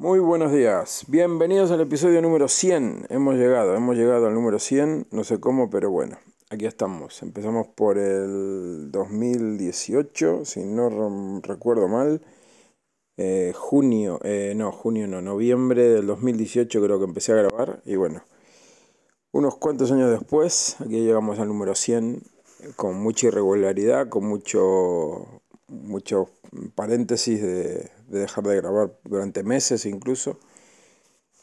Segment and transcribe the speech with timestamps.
[0.00, 3.06] Muy buenos días, bienvenidos al episodio número 100.
[3.08, 6.18] Hemos llegado, hemos llegado al número 100, no sé cómo, pero bueno,
[6.50, 7.20] aquí estamos.
[7.20, 12.22] Empezamos por el 2018, si no recuerdo mal.
[13.16, 17.82] Eh, junio, eh, no, junio no, noviembre del 2018 creo que empecé a grabar.
[17.84, 18.22] Y bueno,
[19.32, 22.22] unos cuantos años después, aquí llegamos al número 100,
[22.76, 26.30] con mucha irregularidad, con mucho, mucho
[26.74, 30.38] paréntesis de, dejar de grabar durante meses incluso.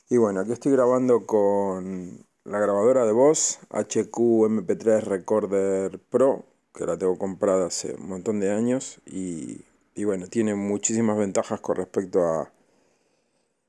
[0.09, 6.85] Y bueno, aquí estoy grabando con la grabadora de voz HQ MP3 Recorder Pro, que
[6.85, 9.63] la tengo comprada hace un montón de años y,
[10.03, 12.51] bueno, tiene muchísimas ventajas con respecto a,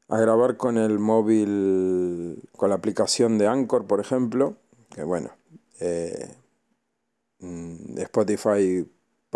[0.09, 4.57] a grabar con el móvil, con la aplicación de Anchor, por ejemplo,
[4.91, 5.31] que bueno,
[5.81, 6.35] eh,
[7.41, 8.87] mm, Spotify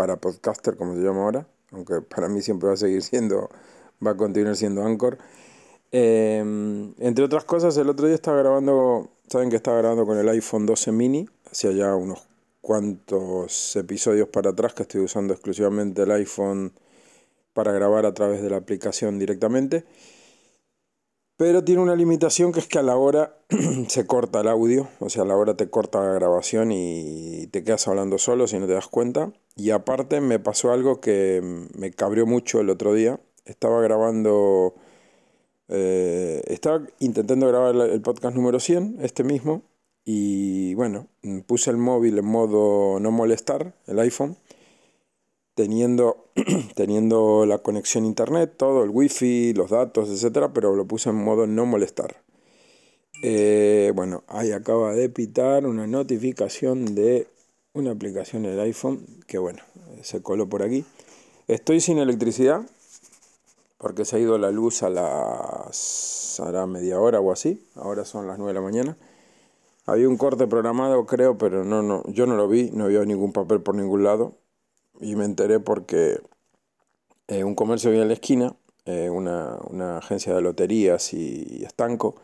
[0.00, 3.50] para podcaster, como se llama ahora, aunque para mí siempre va a seguir siendo,
[4.04, 5.18] va a continuar siendo Anchor.
[5.92, 10.26] Em, entre otras cosas, el otro día estaba grabando, saben que estaba grabando con el
[10.30, 12.26] iPhone 12 mini, hacía ya unos
[12.62, 16.72] cuantos episodios para atrás que estoy usando exclusivamente el iPhone
[17.52, 19.84] para grabar a través de la aplicación directamente.
[21.40, 23.34] Pero tiene una limitación que es que a la hora
[23.88, 27.64] se corta el audio, o sea, a la hora te corta la grabación y te
[27.64, 29.32] quedas hablando solo si no te das cuenta.
[29.56, 31.40] Y aparte me pasó algo que
[31.74, 33.20] me cabrió mucho el otro día.
[33.46, 34.74] Estaba grabando,
[35.68, 39.62] eh, estaba intentando grabar el podcast número 100, este mismo,
[40.04, 41.06] y bueno,
[41.46, 44.36] puse el móvil en modo no molestar, el iPhone
[45.60, 46.24] teniendo,
[46.74, 51.46] teniendo la conexión internet, todo, el wifi, los datos, etcétera, pero lo puse en modo
[51.46, 52.16] no molestar.
[53.22, 57.26] Eh, bueno, ahí acaba de pitar una notificación de
[57.74, 59.58] una aplicación en el iPhone que bueno,
[60.00, 60.86] se coló por aquí.
[61.46, 62.62] Estoy sin electricidad
[63.76, 67.62] porque se ha ido la luz a las hará media hora o así.
[67.74, 68.96] Ahora son las 9 de la mañana.
[69.84, 73.34] Había un corte programado, creo, pero no, no, yo no lo vi, no había ningún
[73.34, 74.40] papel por ningún lado
[75.00, 76.20] y me enteré porque
[77.28, 82.16] eh, un comercio había en la esquina, eh, una, agencia de loterías y, estanco,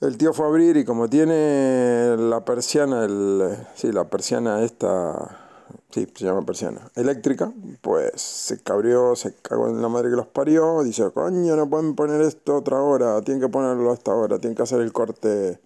[0.00, 5.48] el tío fue a abrir y como tiene la persiana, el, sí, la persiana esta,
[5.90, 10.26] sí, se llama persiana, eléctrica, pues se cabrió, se cagó en la madre que los
[10.26, 14.56] parió, dice, coño, no pueden poner esto otra hora, tienen que ponerlo hasta ahora, tienen
[14.56, 15.58] que hacer el corte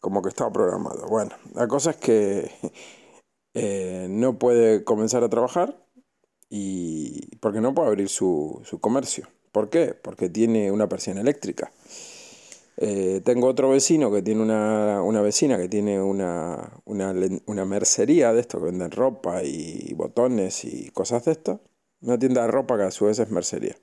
[0.00, 1.06] como que estaba programado.
[1.08, 2.50] Bueno, la cosa es que
[3.54, 5.76] eh, no puede comenzar a trabajar
[6.48, 9.28] y porque no puede abrir su, comercio.
[9.52, 9.94] ¿Por qué?
[9.94, 11.72] Porque tiene una persiana eléctrica.
[12.78, 18.58] Eh, tengo otro vecino que tiene una, vecina que tiene una, una, mercería de esto,
[18.58, 21.60] que venden ropa y botones y cosas de esto.
[22.00, 23.76] Una tienda de ropa que a su vez es mercería.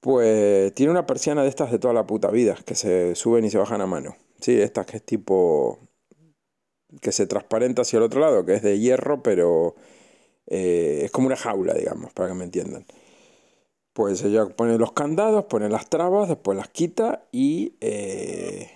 [0.00, 3.50] Pues tiene una persiana de estas de toda la puta vida, que se suben y
[3.50, 4.16] se bajan a mano.
[4.40, 5.78] Sí, estas que es tipo
[7.00, 9.74] que se transparenta hacia el otro lado, que es de hierro, pero
[10.46, 12.84] eh, es como una jaula, digamos, para que me entiendan.
[13.92, 18.70] Pues ella pone los candados, pone las trabas, después las quita y eh,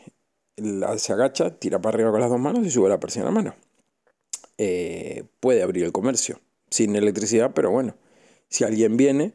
[0.96, 3.54] se agacha, tira para arriba con las dos manos y sube la presión a mano.
[4.58, 6.40] Eh, puede abrir el comercio,
[6.70, 7.94] sin electricidad, pero bueno,
[8.48, 9.34] si alguien viene,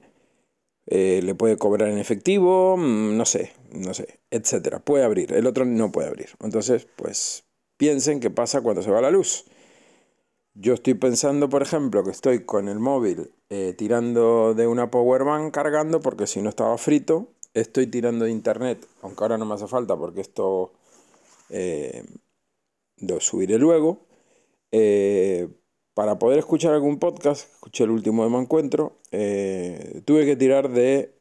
[0.86, 4.80] le puede cobrar en efectivo, mm, no sé, no sé, etcétera.
[4.80, 6.30] Puede abrir, el otro no puede abrir.
[6.42, 7.44] Entonces, pues
[7.84, 9.44] piensen qué pasa cuando se va la luz.
[10.54, 15.26] Yo estoy pensando, por ejemplo, que estoy con el móvil eh, tirando de una power
[15.26, 19.56] bank cargando porque si no estaba frito, estoy tirando de internet, aunque ahora no me
[19.56, 20.72] hace falta porque esto
[21.50, 22.06] eh,
[23.02, 24.06] lo subiré luego.
[24.72, 25.50] Eh,
[25.94, 31.20] para poder escuchar algún podcast, escuché el último de Me Encuentro, tuve que tirar de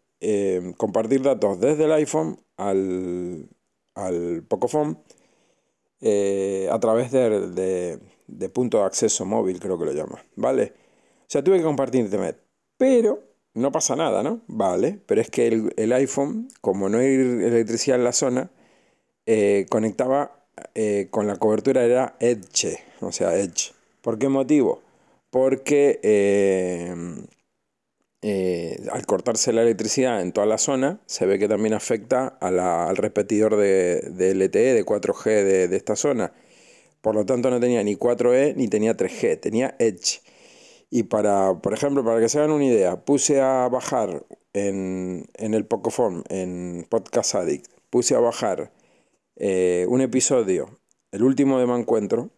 [0.77, 3.49] compartir datos desde el iPhone al,
[3.97, 4.97] al Pocophone
[6.03, 10.73] eh, a través de, de, punto de acceso móvil, creo que lo llama, ¿vale?
[11.21, 12.37] O sea, tuve que compartir internet,
[12.77, 13.21] pero
[13.55, 14.41] no pasa nada, ¿no?
[14.49, 15.47] Vale, pero es que
[15.77, 18.51] el, iPhone, como no hay electricidad en la zona,
[19.27, 20.45] eh, conectaba
[20.75, 23.73] eh, con la cobertura, era Edge, o sea, Edge.
[24.01, 24.83] ¿Por qué motivo?
[25.31, 26.01] Porque
[28.25, 32.97] eh, al cortarse la electricidad en toda la zona, se ve que también afecta al
[32.97, 35.25] repetidor de, LTE, de 4G
[35.69, 36.33] de, esta zona.
[37.01, 40.21] Por lo tanto, no tenía ni 4E ni tenía 3G, tenía Edge.
[40.89, 45.67] Y para, por ejemplo, para que se hagan una idea, puse a bajar en, el
[45.67, 48.73] Pocophone, en Podcast Addict, puse a bajar
[49.37, 50.79] eh, un episodio,
[51.11, 52.31] el último de Mancuentro,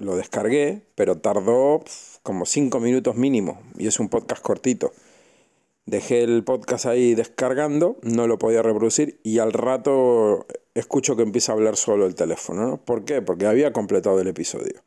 [0.00, 1.84] lo descargué, pero tardó
[2.22, 4.92] como 5 minutos mínimo, y es un podcast cortito.
[5.86, 11.52] dejé el podcast ahí descargando, no lo podía reproducir y al rato escucho que empieza
[11.52, 12.66] a hablar solo el teléfono.
[12.66, 12.76] ¿no?
[12.78, 13.22] ¿Por qué?
[13.22, 14.82] Porque había completado el episodio.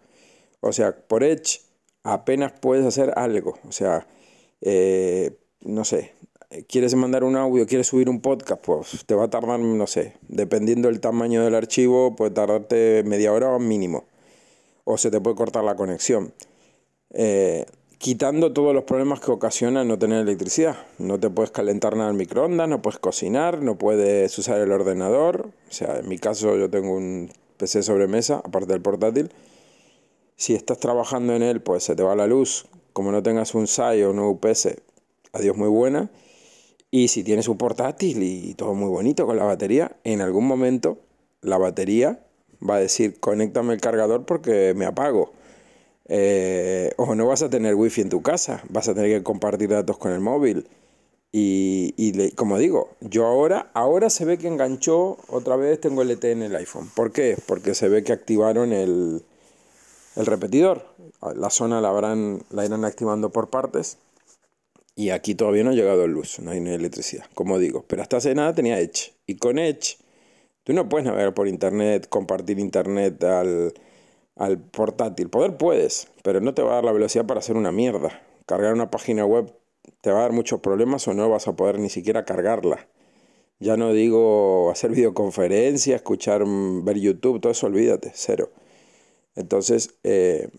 [0.61, 1.61] O sea, por Edge
[2.03, 3.59] apenas puedes hacer algo.
[3.67, 4.07] O sea,
[4.61, 6.13] eh, no sé,
[6.67, 10.13] quieres mandar un audio, quieres subir un podcast, pues te va a tardar, no sé,
[10.27, 14.05] dependiendo del tamaño del archivo, puede tardarte media hora o mínimo.
[14.83, 16.33] O se te puede cortar la conexión.
[17.13, 17.65] Eh,
[18.03, 20.75] quitando todos los problemas que ocasiona no tener electricidad.
[20.97, 25.51] No te puedes calentar nada en microondas, no puedes cocinar, no puedes usar el ordenador.
[25.69, 29.31] O sea, en mi caso yo tengo un PC sobremesa, aparte del portátil.
[30.35, 32.65] Si estás trabajando en él, pues se te va la luz.
[32.91, 34.75] Como no tengas un SAI o un UPS,
[35.31, 36.11] adiós muy buena.
[36.91, 40.97] Y si tienes un portátil y todo muy bonito con la batería, en algún momento
[41.41, 42.19] la batería
[42.67, 45.31] va a decir, conéctame el cargador porque me apago
[46.05, 49.69] eh, o no vas a tener wifi en tu casa, vas a tener que compartir
[49.69, 50.67] datos con el móvil.
[51.35, 56.43] Y, como digo, yo ahora, ahora se ve que enganchó, otra vez tengo ET en
[56.43, 56.91] el iPhone.
[56.93, 57.37] ¿Por qué?
[57.47, 59.23] Porque se ve que activaron el,
[60.15, 60.85] el repetidor.
[61.35, 63.97] La zona la, habrán, la irán activando por partes.
[64.95, 67.83] Y aquí todavía no ha llegado luz, no hay ni electricidad, como digo.
[67.87, 69.13] Pero hasta hace nada tenía Edge.
[69.25, 69.97] Y con Edge,
[70.63, 73.73] tú no puedes navegar por internet, compartir internet al,
[74.35, 75.29] al portátil.
[75.29, 78.21] Poder puedes, pero no te va a dar la velocidad para hacer una mierda.
[78.45, 79.53] Cargar una página web
[80.01, 82.87] te va a dar muchos problemas o no vas a poder ni siquiera cargarla.
[83.59, 88.49] Ya no digo hacer videoconferencia, escuchar, mm, ver YouTube, todo eso olvídate, cero.
[89.35, 90.49] Entonces, eh,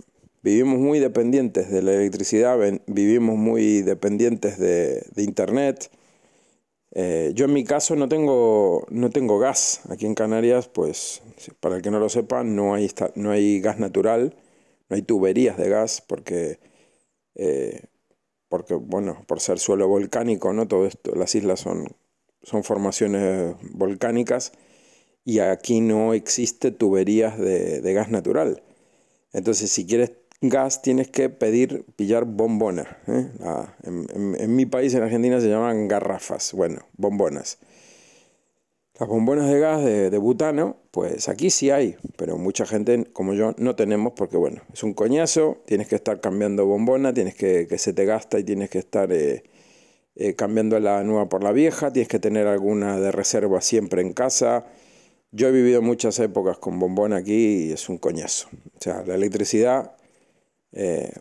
[0.42, 5.90] vivimos muy dependientes de la electricidad, vivimos muy dependientes de, de Internet.
[6.94, 9.80] Eh, yo en mi caso no tengo, no tengo gas.
[9.90, 11.22] Aquí en Canarias, pues,
[11.60, 14.36] para el que no lo sepa, no hay, no hay gas natural,
[14.88, 16.60] no hay tuberías de gas, porque,
[17.36, 17.84] eh,
[18.48, 20.68] porque, bueno, por ser suelo volcánico, ¿no?
[20.68, 21.86] Todo esto, las islas son,
[22.42, 24.52] son formaciones volcánicas
[25.24, 28.62] y aquí no existe tuberías de, de gas natural.
[29.32, 30.12] Entonces, si quieres
[30.48, 32.98] gas tienes que pedir, pillar bombona.
[33.06, 33.28] ¿eh?
[33.84, 36.52] en, mi país, en Argentina, se llaman garrafas.
[36.52, 37.58] Bueno, bombonas.
[38.98, 43.52] Las bombonas de gas de, butano, pues aquí sí hay, pero mucha gente como yo
[43.58, 47.76] no tenemos porque, bueno, es un coñazo, tienes que estar cambiando bombona, tienes que, que
[47.78, 49.42] se te gasta y tienes que estar eh,
[50.16, 54.12] eh, cambiando la nueva por la vieja, tienes que tener alguna de reserva siempre en
[54.12, 54.66] casa.
[55.32, 58.48] Yo he vivido muchas épocas con bombona aquí y es un coñazo.
[58.78, 59.96] O sea, la electricidad
[60.74, 61.12] eh,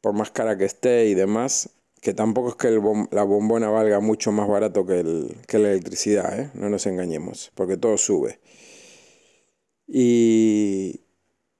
[0.00, 1.70] por más cara que esté y demás,
[2.00, 2.70] que tampoco es que
[3.14, 6.50] la bombona valga mucho más barato que, la electricidad, ¿eh?
[6.54, 8.40] no nos engañemos, porque todo sube.
[9.86, 11.00] Y,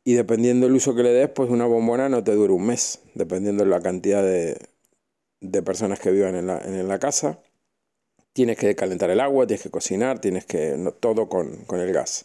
[0.04, 3.62] dependiendo del uso que le des, pues una bombona no te dura un mes, dependiendo
[3.64, 4.56] de la cantidad de,
[5.62, 7.38] personas que vivan en la, casa.
[8.32, 10.76] Tienes que calentar el agua, tienes que cocinar, tienes que...
[10.98, 12.24] todo con, con el gas.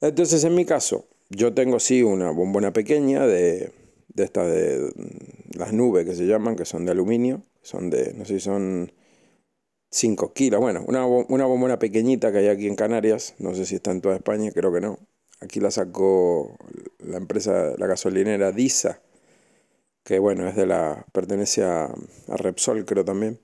[0.00, 3.72] Entonces, en mi caso, yo tengo sí una bombona pequeña de
[4.08, 4.92] de estas de
[5.56, 8.92] las nubes que se llaman, que son de aluminio, son de, no sé si son
[9.90, 13.76] 5 kilos, bueno, una, una bombona pequeñita que hay aquí en Canarias, no sé si
[13.76, 14.98] está en toda España, creo que no.
[15.40, 16.56] Aquí la sacó
[16.98, 19.00] la empresa, la gasolinera DISA,
[20.04, 21.94] que bueno, es de la, pertenece a,
[22.28, 23.38] Repsol creo también.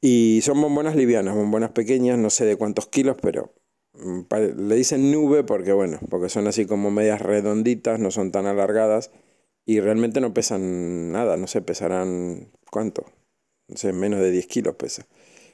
[0.00, 3.52] Y son bombonas livianas, bombonas pequeñas, no sé de cuántos kilos, pero
[3.94, 4.20] mm,
[4.68, 9.10] le dicen nube porque bueno, porque son así como medias redonditas, no son tan alargadas
[9.66, 13.04] y realmente no pesan nada, no sé, pesarán, ¿cuánto?
[13.68, 15.06] No sé, menos de 10 kilos pesa,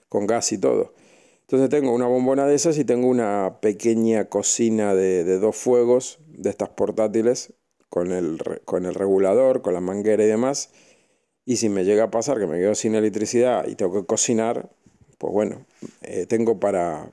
[0.08, 0.94] con gas y todo.
[1.42, 6.50] Entonces tengo una bombona de esas y tengo una pequeña cocina de, dos fuegos, de
[6.50, 7.54] estas portátiles,
[7.88, 10.70] con el, con el regulador, con la manguera y demás.
[11.44, 14.70] Y si me llega a pasar que me quedo sin electricidad y tengo que cocinar,
[15.18, 15.66] pues bueno,
[16.02, 17.10] eh, tengo para,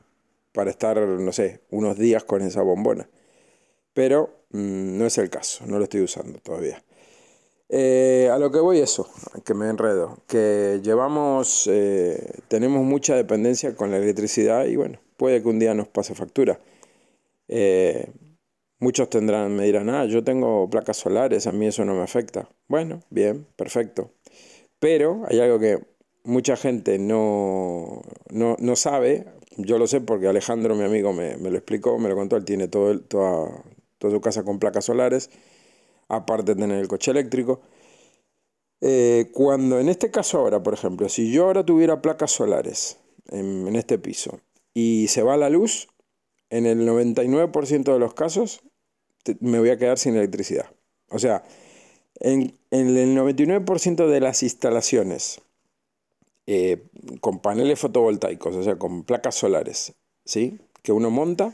[0.53, 3.09] para estar, no sé, unos días con esa bombona.
[3.93, 6.83] Pero mm, no es el caso, no lo estoy usando todavía.
[7.71, 9.07] Eh, a lo que voy eso,
[9.45, 15.41] que me enredo, que llevamos, eh, tenemos mucha dependencia con la electricidad y bueno, puede
[15.43, 16.59] que un día nos pase factura.
[17.47, 18.07] Eh,
[18.79, 22.49] muchos tendrán, me dirán, ah, yo tengo placas solares, a mí eso no me afecta.
[22.67, 24.11] Bueno, bien, perfecto.
[24.79, 25.79] Pero hay algo que
[26.23, 29.25] mucha gente no, no, no sabe,
[29.57, 32.67] yo lo sé porque Alejandro, mi amigo, me, lo explicó, me lo contó, él tiene
[32.67, 33.63] todo, toda
[34.01, 35.29] su casa con placas solares
[36.09, 37.61] aparte de tener el coche eléctrico.
[38.81, 42.97] Eh, cuando en este caso ahora, por ejemplo, si yo ahora tuviera placas solares
[43.27, 44.39] en, este piso
[44.73, 45.87] y se va la luz,
[46.49, 48.61] en el 99% de los casos
[49.39, 50.71] me voy a quedar sin electricidad.
[51.09, 51.43] O sea,
[52.19, 55.41] en, el 99% de las instalaciones
[56.47, 56.83] eh,
[57.21, 59.93] con paneles fotovoltaicos, o sea, con placas solares,
[60.25, 60.57] ¿sí?
[60.81, 61.53] Que uno monta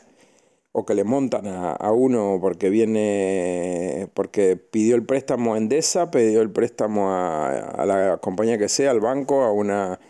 [0.77, 6.41] o que le montan a, uno porque viene, porque pidió el préstamo a Endesa, pidió
[6.41, 10.01] el préstamo a, la compañía que sea, al banco, a una,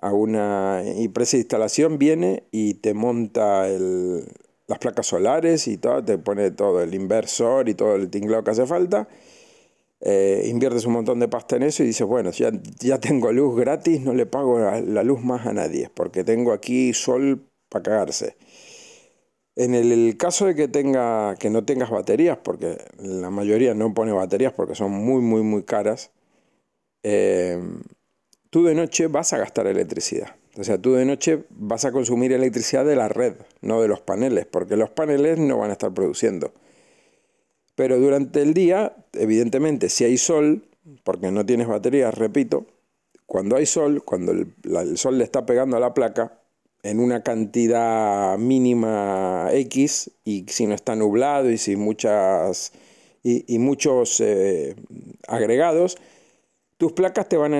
[0.00, 3.66] a una empresa de instalación, viene y te monta
[4.68, 8.52] las placas solares y todo, te pone todo el inversor y todo el tinglado que
[8.52, 9.08] hace falta.
[10.02, 13.56] Eh, inviertes un montón de pasta en eso y dices, bueno, ya, ya tengo luz
[13.56, 17.82] gratis, no le pago la, la luz más a nadie, porque tengo aquí sol para
[17.82, 18.36] cagarse.
[19.56, 24.12] En el, caso de que, tenga, que no tengas baterías, porque la mayoría no pone
[24.12, 26.12] baterías porque son muy, muy, muy caras,
[27.02, 27.60] eh,
[28.50, 30.36] tú de noche vas a gastar electricidad.
[30.56, 34.00] O sea, tú de noche vas a consumir electricidad de la red, no de los
[34.00, 36.52] paneles, porque los paneles no van a estar produciendo.
[37.74, 40.64] Pero durante el día, evidentemente, si hay sol,
[41.04, 42.66] porque no tienes baterías, repito,
[43.26, 46.39] cuando hay sol, cuando el sol le está pegando a la placa,
[46.82, 52.72] en una cantidad mínima X y si no está nublado y si muchas
[53.22, 54.76] y, muchos eh,
[55.28, 55.98] agregados,
[56.78, 57.58] tus placas te van a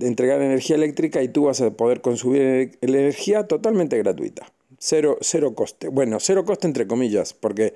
[0.00, 4.52] entregar energía eléctrica y tú vas a poder consumir energía totalmente gratuita.
[4.78, 5.88] Cero, cero coste.
[5.88, 7.72] Bueno, cero coste entre comillas, porque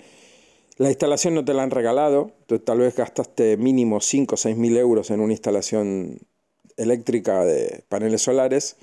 [0.77, 2.33] la instalación no te la han regalado.
[2.47, 6.19] Tú tal vez gastaste mínimo 5 o 6 mil euros en una instalación
[6.77, 8.77] eléctrica de paneles solares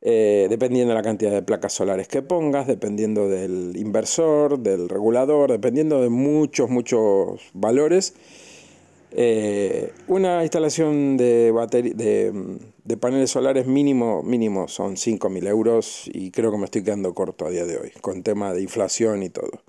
[0.00, 5.50] eh, dependiendo de la cantidad de placas solares que pongas, dependiendo del inversor, del regulador,
[5.50, 8.14] dependiendo de muchos, muchos valores.
[9.10, 11.52] Eh, una instalación de,
[12.84, 17.46] de, paneles solares mínimo, mínimo son 5.000 euros y creo que me estoy quedando corto
[17.46, 19.62] a día de hoy, con tema de inflación y todo.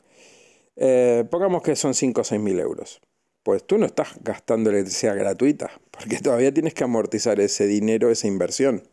[0.76, 3.02] Eh, pongamos que son 5 o 6.000 euros.
[3.44, 8.28] Pues tú no estás gastando electricidad gratuita, porque todavía tienes que amortizar ese dinero, esa
[8.28, 8.84] inversión.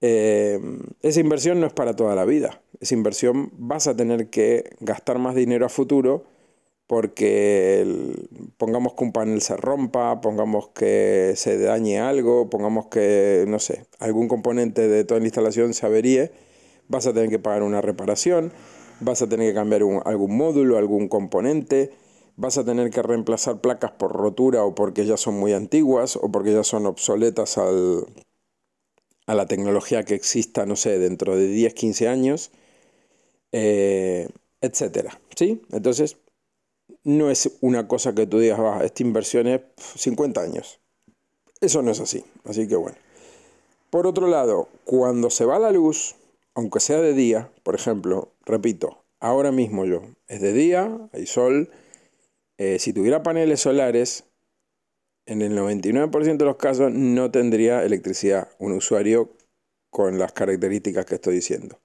[0.00, 0.60] Eh,
[1.02, 2.60] esa inversión no es para toda la vida.
[2.80, 6.24] Esa inversión vas a tener que gastar más dinero a futuro
[6.86, 7.86] porque
[8.58, 13.86] pongamos que un panel se rompa, pongamos que se dañe algo, pongamos que, no sé,
[13.98, 16.32] algún componente de toda la instalación se averíe,
[16.88, 18.52] vas a tener que pagar una reparación,
[19.00, 21.90] vas a tener que cambiar algún módulo, algún componente,
[22.36, 26.30] vas a tener que reemplazar placas por rotura o porque ya son muy antiguas o
[26.30, 28.06] porque ya son obsoletas al,
[29.26, 32.50] a la tecnología que exista, no sé, dentro de 10, 15 años,
[33.52, 34.28] eh,
[34.60, 35.20] etcétera.
[35.36, 35.62] ¿Sí?
[35.72, 36.16] Entonces,
[37.04, 39.62] no es una cosa que tú digas, esta inversión es
[39.96, 40.80] 50 años.
[41.60, 42.24] Eso no es así.
[42.44, 42.96] Así que bueno.
[43.90, 46.16] Por otro lado, cuando se va la luz,
[46.54, 51.70] aunque sea de día, por ejemplo, repito, ahora mismo yo, es de día, hay sol,
[52.58, 54.24] eh, si tuviera paneles solares,
[55.26, 59.32] en el 99% de los casos no tendría electricidad un usuario
[59.90, 61.78] con las características que estoy diciendo.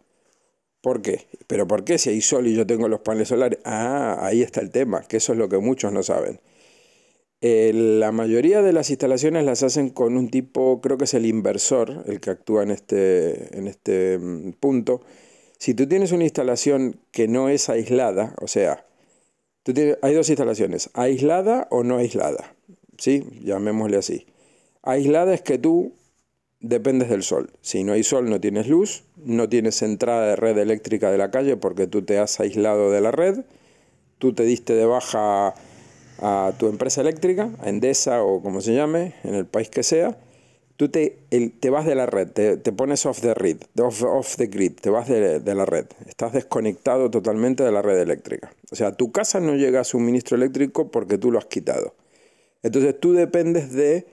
[0.82, 1.28] ¿Por qué?
[1.48, 3.60] ¿Pero por qué si hay sol y yo tengo los paneles solares?
[3.66, 6.40] Ah, ahí está el tema, que eso es lo que muchos no saben.
[7.42, 11.26] Eh, la mayoría de las instalaciones las hacen con un tipo, creo que es el
[11.26, 15.02] inversor, el que actúa en este, en este mm, punto.
[15.58, 18.86] Si tú tienes una instalación que no es aislada, o sea,
[19.64, 22.56] tú tienes, hay dos instalaciones, aislada o no aislada.
[23.00, 23.24] ¿Sí?
[23.44, 24.26] Llamémosle así.
[24.84, 25.94] Aislada es que tú
[26.60, 27.52] dependes del sol.
[27.62, 31.32] Si no hay sol no tienes luz, no tienes entrada de red eléctrica de la
[31.32, 33.46] calle porque tú te has aislado de la red,
[34.18, 35.54] tú te diste de baja
[36.22, 40.18] a tu empresa eléctrica, a Endesa o como se llame, en el país que sea,
[40.76, 41.18] tú te,
[41.60, 45.08] te vas de la red, te, pones off the grid, off, the grid, te vas
[45.08, 48.54] de, de, la red, estás desconectado totalmente de la red eléctrica.
[48.70, 51.94] O sea, tu casa no llega a suministro eléctrico porque tú lo has quitado.
[52.64, 54.08] Entonces tú dependes de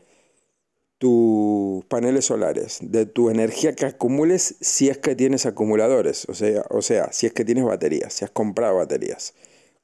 [0.99, 6.65] tus paneles solares, de tu energía que acumules si es que tienes acumuladores, o sea,
[6.71, 9.35] o sea, si es que tienes baterías, si has comprado baterías.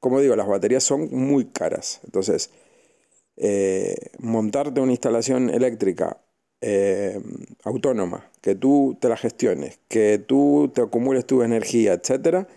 [0.01, 2.01] Como digo, las baterías son muy caras.
[2.05, 2.51] Entonces,
[3.37, 6.19] eh, montarte una instalación eléctrica
[6.61, 7.21] eh,
[7.65, 12.49] autónoma, que tú te la gestiones, que tú te acumules tu energía, etcétera,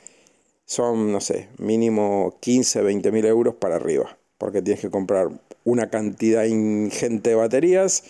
[0.65, 5.29] son, no sé, mínimo 15, 20 mil euros para arriba, porque tienes que comprar
[5.65, 8.03] una cantidad ingente de baterías.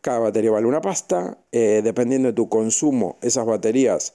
[0.00, 1.38] Cada batería vale una pasta.
[1.50, 4.14] Eh, dependiendo de tu consumo, esas baterías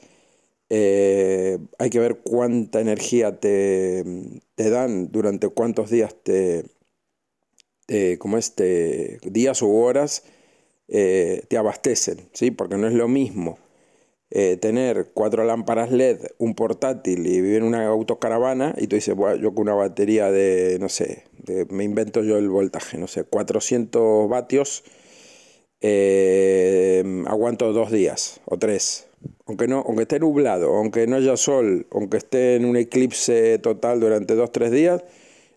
[0.69, 4.03] eh, hay que ver cuánta energía te,
[4.55, 6.65] dan durante cuántos días te,
[8.17, 10.23] como este, días u horas
[10.87, 12.51] eh, te abastecen, ¿sí?
[12.51, 13.59] Porque no es lo mismo
[14.59, 19.37] tener cuatro lámparas LED, un portátil y vivir en una autocaravana y tú dices, bueno,
[19.37, 21.23] yo con una batería de, no sé,
[21.69, 24.83] me invento yo el voltaje, no sé, 400 vatios,
[25.81, 29.07] eh, aguanto dos días o tres.
[29.45, 33.99] Aunque, no, aunque esté nublado, aunque no haya sol, aunque esté en un eclipse total
[33.99, 35.03] durante dos, tres días,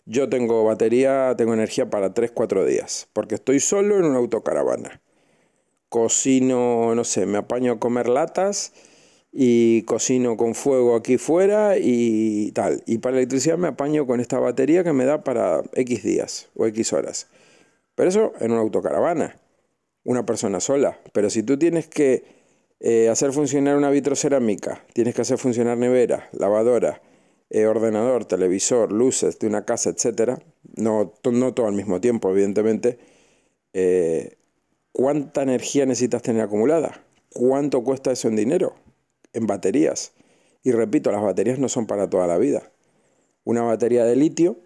[0.05, 5.01] yo tengo batería, tengo energía para tres, cuatro días, porque estoy solo en una autocaravana.
[5.89, 8.73] Cocino, no sé, me apaño a comer latas
[9.31, 12.83] y cocino con fuego aquí fuera y tal.
[12.85, 16.65] Y para electricidad me apaño con esta batería que me da para X días o
[16.67, 17.27] X horas.
[17.95, 19.39] Pero eso en una autocaravana,
[20.03, 20.99] una persona sola.
[21.13, 22.23] Pero si tú tienes que
[22.79, 27.01] eh, hacer funcionar una vitrocerámica, tienes que hacer funcionar nevera, lavadora,
[27.49, 30.39] eh, ordenador, televisor, luces de una casa, etc.
[30.77, 32.99] No, no todo al mismo tiempo, evidentemente.
[33.73, 34.37] Eh,
[34.91, 37.03] ¿Cuánta energía necesitas tener acumulada?
[37.29, 38.75] ¿Cuánto cuesta eso en dinero?
[39.33, 40.13] en baterías.
[40.63, 42.71] Y repito, las baterías no son para toda la vida.
[43.43, 44.57] Una batería de litio,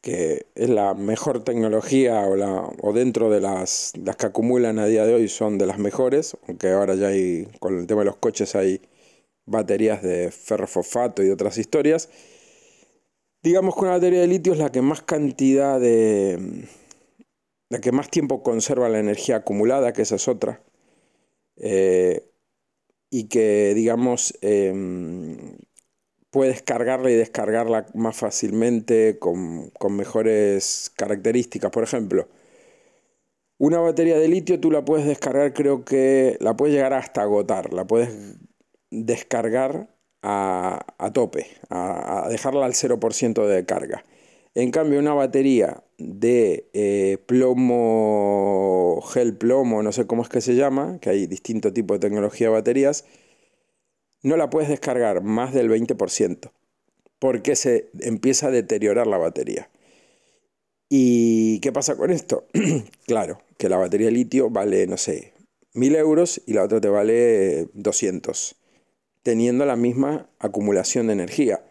[0.00, 5.14] que es la mejor tecnología o, dentro de las, las que acumulan a día de
[5.14, 8.54] hoy son de las mejores, aunque ahora ya hay, con el tema de los coches
[8.54, 8.82] hay
[9.46, 12.08] baterías de ferrofosfato y otras historias.
[13.42, 16.66] Digamos que una batería de litio es la que más cantidad de...
[17.68, 20.62] la que más tiempo conserva la energía acumulada, que esa es otra.
[21.56, 22.30] Eh,
[23.10, 25.56] y que, digamos, em,
[26.30, 31.70] puedes cargarla y descargarla más fácilmente con, mejores características.
[31.70, 32.28] Por ejemplo,
[33.58, 37.72] una batería de litio tú la puedes descargar, creo que la puedes llegar hasta agotar,
[37.72, 38.10] la puedes
[38.90, 39.88] descargar
[40.22, 44.04] a, tope, a, a, dejarla al 0% de carga.
[44.54, 50.54] En cambio, una batería de eh, plomo, gel plomo, no sé cómo es que se
[50.54, 53.04] llama, que hay distinto tipo de tecnología de baterías,
[54.22, 56.50] no la puedes descargar más del 20%
[57.24, 59.70] porque se empieza a deteriorar la batería.
[60.90, 62.46] ¿Y qué pasa con esto?
[63.06, 65.32] claro, que la batería de litio vale, no sé,
[65.72, 68.56] 1000 euros y la otra te vale 200,
[69.22, 71.64] teniendo la misma acumulación de energía.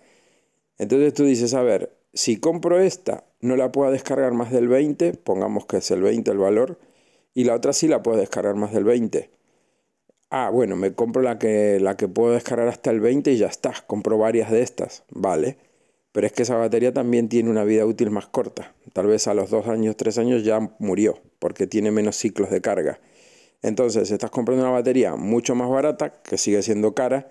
[0.80, 5.13] Entonces tú dices, a ver, si compro esta, no la puedo descargar más del 20,
[5.13, 6.79] pongamos que es el 20 el valor,
[7.34, 9.29] y la otra sí la puedo descargar más del 20.
[10.29, 13.47] Ah, bueno, me compro la que, la que puedo descargar hasta el 20 y ya
[13.47, 15.58] está, compro varias de estas, vale.
[16.13, 18.73] Pero es que esa batería también tiene una vida útil más corta.
[18.93, 22.62] Tal vez a los dos años, tres años ya murió, porque tiene menos ciclos de
[22.62, 22.99] carga.
[23.62, 27.29] Entonces, estás comprando una batería mucho más barata, que sigue siendo cara,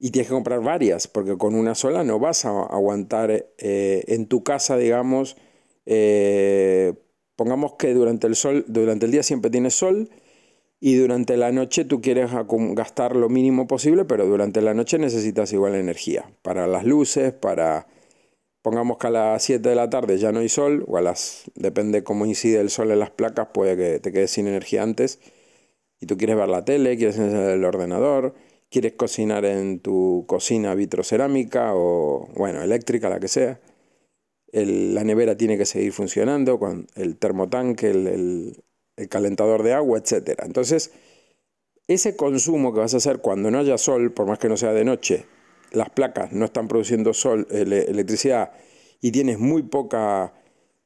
[0.00, 4.26] y tienes que comprar varias, porque con una sola no vas a aguantar eh, en
[4.26, 5.36] tu casa, digamos,
[5.84, 6.94] eh,
[7.36, 10.08] pongamos que durante el, sol, durante el día siempre tienes sol
[10.80, 12.30] y durante la noche tú quieres
[12.72, 17.86] gastar lo mínimo posible, pero durante la noche necesitas igual energía para las luces, para,
[18.62, 21.50] pongamos que a las 7 de la tarde ya no hay sol, o a las,
[21.56, 25.20] depende cómo incide el sol en las placas, puede que te quedes sin energía antes,
[26.00, 28.34] y tú quieres ver la tele, quieres encender el ordenador,
[28.70, 33.60] quieres cocinar en tu cocina vitrocerámica o, bueno, eléctrica, la que sea,
[34.52, 38.64] la nevera tiene que seguir funcionando con el termotanque, el,
[39.08, 40.40] calentador de agua, etc.
[40.44, 40.92] Entonces,
[41.88, 44.74] ese consumo que vas a hacer cuando no haya sol, por más que no sea
[44.74, 45.24] de noche,
[45.72, 48.52] las placas no están produciendo sol, electricidad
[49.00, 50.34] y tienes muy poca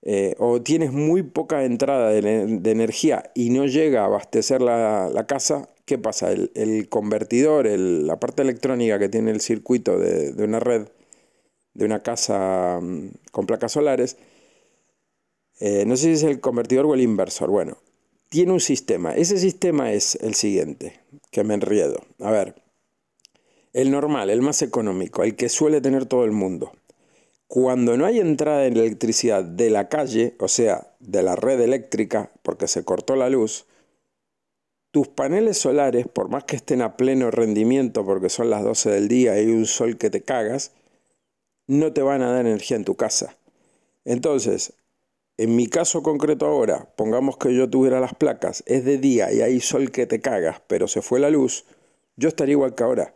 [0.03, 5.27] eh, o tienes muy poca entrada de, energía y no llega a abastecer la, la
[5.27, 6.33] casa, ¿qué pasa?
[6.33, 10.88] El, convertidor, la parte electrónica que tiene el circuito de, una red,
[11.75, 14.16] de una casa mm, con placas solares,
[15.61, 17.79] eh, no sé si es el convertidor o el inversor, bueno,
[18.29, 19.14] tiene un sistema.
[19.14, 22.01] Ese sistema es el siguiente, que me enriedo.
[22.20, 22.57] A ver,
[23.73, 26.73] el normal, el más económico, el que suele tener todo el mundo.
[27.47, 32.31] Cuando no hay entrada de electricidad de la calle, o sea, de la red eléctrica,
[32.42, 33.66] porque se cortó la luz,
[34.94, 39.09] tus paneles solares, por más que estén a pleno rendimiento porque son las 12 del
[39.09, 40.70] día y hay un sol que te cagas,
[41.66, 43.37] no te van a dar energía en tu casa.
[44.04, 44.72] Entonces,
[45.37, 49.40] en mi caso concreto ahora, pongamos que yo tuviera las placas, es de día y
[49.40, 51.64] hay sol que te cagas, pero se fue la luz,
[52.14, 53.14] yo estaría igual que ahora.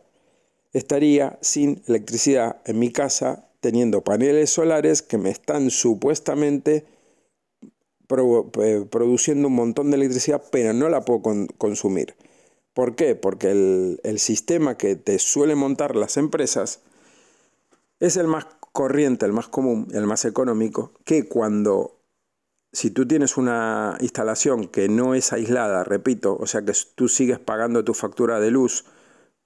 [0.73, 6.83] Estaría sin electricidad en mi casa, teniendo paneles solares que me están supuestamente
[8.09, 11.21] eh, produciendo un montón de electricidad, pero no la puedo
[11.57, 12.15] consumir.
[12.73, 13.15] ¿Por qué?
[13.15, 16.81] Porque el, el, sistema que te suelen montar las empresas
[17.99, 21.99] es el más corriente, el más común, el más económico, que cuando,
[22.71, 27.39] si tú tienes una instalación que no es aislada, repito, o sea que tú sigues
[27.39, 28.85] pagando tu factura de luz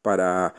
[0.02, 0.54] para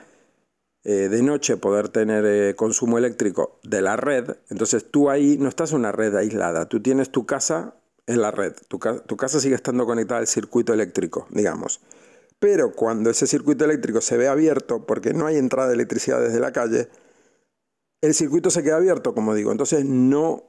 [0.83, 5.49] eh, de noche poder tener eh, consumo eléctrico de la red, entonces tú ahí no
[5.49, 8.55] estás en una red aislada, tú tienes tu casa en la red.
[8.69, 11.81] Tu, tu casa sigue estando conectada al circuito eléctrico, digamos.
[12.39, 16.41] Pero cuando ese circuito eléctrico se ve abierto, porque no hay entrada de electricidad desde
[16.41, 16.89] la calle,
[18.03, 19.51] el circuito se queda abierto, como digo.
[19.51, 20.45] Entonces no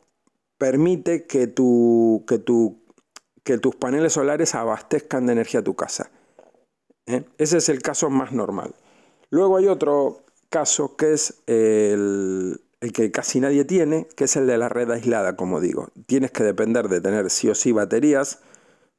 [0.58, 2.84] permite que, tu, que, tu,
[3.44, 6.12] que tus paneles solares abastezcan de energía tu casa.
[7.06, 7.24] ¿eh?
[7.38, 8.76] Ese es el caso más normal.
[9.30, 14.48] Luego hay otro caso que es el, el que casi nadie tiene, que es el
[14.48, 15.90] de la red aislada, como digo.
[16.06, 18.40] Tienes que depender de tener sí o sí baterías,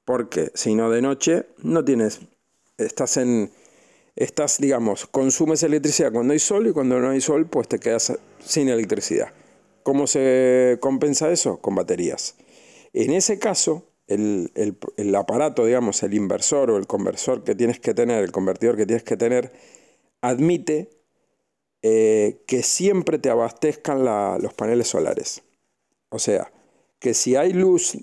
[0.05, 2.21] porque si no de noche no tienes
[2.79, 3.51] estás en,
[4.15, 8.19] estás, digamos, consumes electricidad cuando hay sol y cuando no hay sol, pues te quedas
[8.41, 9.29] sin electricidad.
[9.83, 11.59] ¿Cómo se compensa eso?
[11.59, 12.35] Con baterías.
[12.93, 14.51] En ese caso, el,
[15.17, 19.05] aparato, digamos, el inversor o el conversor que tienes que tener, el convertidor que tienes
[19.05, 19.53] que tener,
[20.23, 20.91] admite
[21.83, 24.05] eh, que siempre te abastezcan
[24.43, 25.43] los paneles solares.
[26.09, 26.53] O sea,
[26.99, 27.97] que si hay luz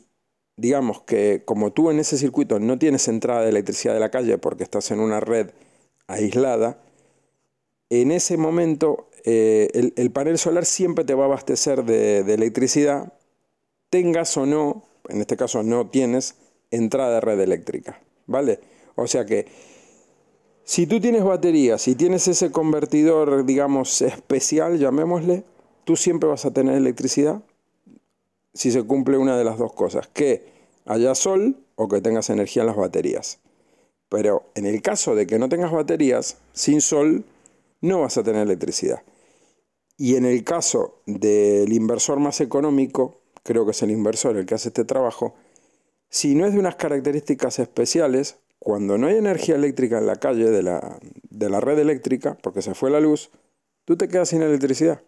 [0.56, 4.38] digamos que como tú en ese circuito no tienes entrada de electricidad de la calle
[4.38, 5.52] porque estás en una red
[6.08, 6.80] aislada,
[7.90, 13.14] en ese momento eh, el, panel solar siempre te va a abastecer de, electricidad,
[13.90, 16.36] tengas o no, en este caso no tienes
[16.72, 18.60] entrada de red eléctrica, ¿vale?
[18.96, 19.48] O sea que
[20.66, 25.44] si tú tienes baterías y tienes ese convertidor, digamos, especial, llamémosle,
[25.84, 27.42] tú siempre vas a tener electricidad
[28.54, 30.46] si se cumple una de las dos cosas, que
[30.86, 33.40] haya sol o que tengas energía en las baterías.
[34.10, 37.26] Pero en el caso de que no tengas baterías, sin sol
[37.82, 39.02] no vas a tener electricidad.
[39.98, 44.56] Y en el caso del inversor más económico, creo que es el inversor el que
[44.56, 45.34] hace este trabajo,
[46.10, 50.50] si no es de unas características especiales, cuando no hay energía eléctrica en la calle
[50.50, 50.98] de la,
[51.30, 53.30] de la red eléctrica, porque se fue la luz,
[53.84, 55.02] tú te quedas sin electricidad.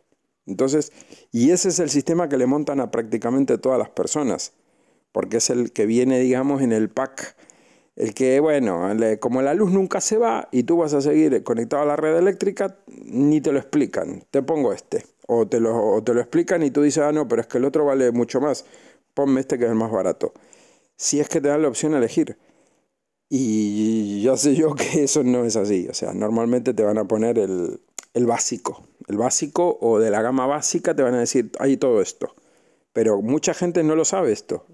[0.46, 0.92] Entonces,
[1.32, 4.52] y ese es el sistema que le montan a prácticamente todas las personas,
[5.14, 7.38] porque es el que viene, digamos, en el pack.
[7.96, 8.90] El que, bueno,
[9.22, 12.18] como la luz nunca se va y tú vas a seguir conectado a la red
[12.18, 14.26] eléctrica, ni te lo explican.
[14.32, 15.06] Te pongo este.
[15.28, 17.64] O te lo, te lo explican y tú dices, ah, no, pero es que el
[17.64, 18.66] otro vale mucho más.
[19.14, 20.34] Ponme este que es el más barato.
[20.98, 22.38] Si es que te dan la opción a elegir.
[23.38, 25.88] Y ya sé yo que eso no es así.
[25.90, 27.82] O sea, normalmente te van a poner el,
[28.14, 28.88] el básico.
[29.10, 32.34] El básico o de la gama básica te van a decir, hay todo esto.
[32.94, 34.66] Pero mucha gente no lo sabe esto.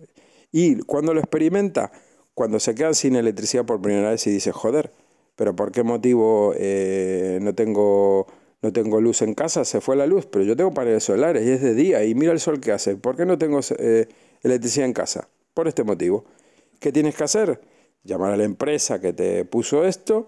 [0.52, 1.92] Y cuando lo experimenta,
[2.36, 4.92] cuando se quedan sin electricidad por primera vez y dice, joder,
[5.36, 8.28] pero ¿por qué motivo eh, no, tengo,
[8.62, 9.66] no tengo luz en casa?
[9.66, 12.32] Se fue la luz, pero yo tengo paneles solares y es de día y mira
[12.32, 12.96] el sol que hace.
[12.96, 14.08] ¿Por qué no tengo eh,
[14.44, 15.30] electricidad en casa?
[15.56, 16.26] Por este motivo.
[16.80, 17.71] ¿Qué tienes que hacer?
[18.04, 20.28] Llamar a la empresa que te puso esto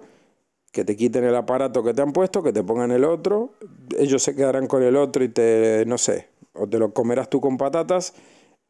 [0.73, 3.53] que te quiten el aparato que te han puesto, que te pongan el otro,
[3.97, 7.39] ellos se quedarán con el otro y te, no sé, o te lo comerás tú
[7.39, 8.15] con patatas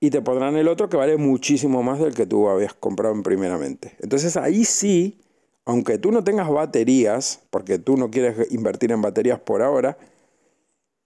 [0.01, 3.23] y te pondrán el otro que vale muchísimo más del que tú habías comprado en
[3.23, 3.95] primeramente.
[4.01, 5.21] Entonces ahí sí,
[5.63, 9.97] aunque tú no tengas baterías, porque tú no quieres invertir en baterías por ahora,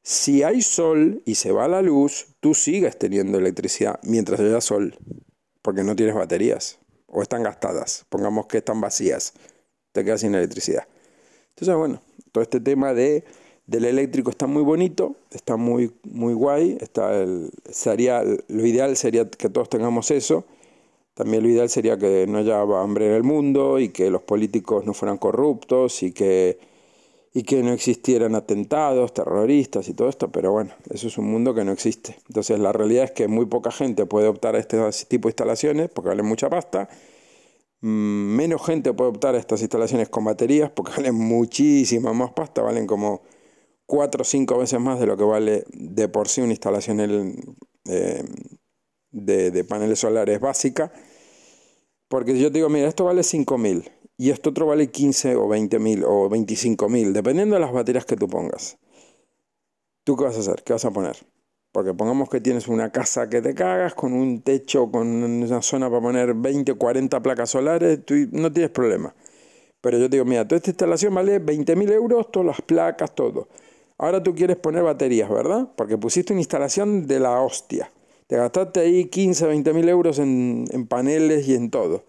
[0.01, 4.97] si hay sol y se va la luz, tú sigues teniendo electricidad mientras haya sol,
[5.61, 9.33] porque no tienes baterías o están gastadas, pongamos que están vacías
[9.97, 10.87] te quedas sin electricidad.
[11.49, 13.23] Entonces, bueno, todo este tema de,
[13.65, 19.27] del eléctrico está muy bonito, está muy, muy guay, está el, sería, lo ideal sería
[19.27, 20.45] que todos tengamos eso.
[21.15, 24.85] También lo ideal sería que no haya hambre en el mundo y que los políticos
[24.85, 26.59] no fueran corruptos y que,
[27.37, 31.53] y que no existieran atentados, terroristas y todo esto, pero bueno, eso es un mundo
[31.53, 32.17] que no existe.
[32.27, 35.89] Entonces la realidad es que muy poca gente puede optar a este tipo de instalaciones
[35.89, 36.89] porque valen mucha pasta
[37.81, 42.61] Mm, menos gente puede optar a estas instalaciones con baterías porque valen muchísima más pasta,
[42.61, 43.21] valen como
[43.85, 46.99] 4 o 5 veces más de lo que vale de por sí una instalación
[47.85, 48.23] eh,
[49.11, 50.91] de, paneles solares básica.
[52.09, 56.03] Porque yo te digo, mira, esto vale 5.000 y esto otro vale 15 o 20.000
[56.05, 58.77] o 25.000, dependiendo de las baterías que tú pongas.
[60.03, 60.63] ¿Tú qué vas a hacer?
[60.63, 61.17] ¿Qué vas a poner?
[61.71, 65.89] Porque pongamos que tienes una casa que te cagas, con un techo, con una zona
[65.89, 69.13] para poner 20 o 40 placas solares, tú no tienes problema.
[69.81, 73.47] Pero yo te digo, mira, toda esta instalación vale 20.000 euros, todas las placas, todo.
[73.99, 75.69] Ahora tú quieres poner baterías, ¿verdad?
[75.75, 77.91] Porque pusiste una instalación de la hostia.
[78.27, 82.03] Te gastaste ahí 15, 20 mil euros en, paneles y en todo.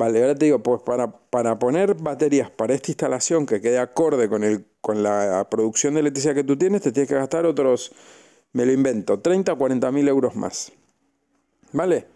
[0.00, 4.30] Vale, ahora te digo, pues para, para poner baterías para esta instalación que quede acorde
[4.30, 7.92] con, el, con la producción de electricidad que tú tienes, te tienes que gastar otros
[8.54, 10.72] me lo invento, 30 o 40 mil euros más.
[11.72, 12.06] ¿Vale?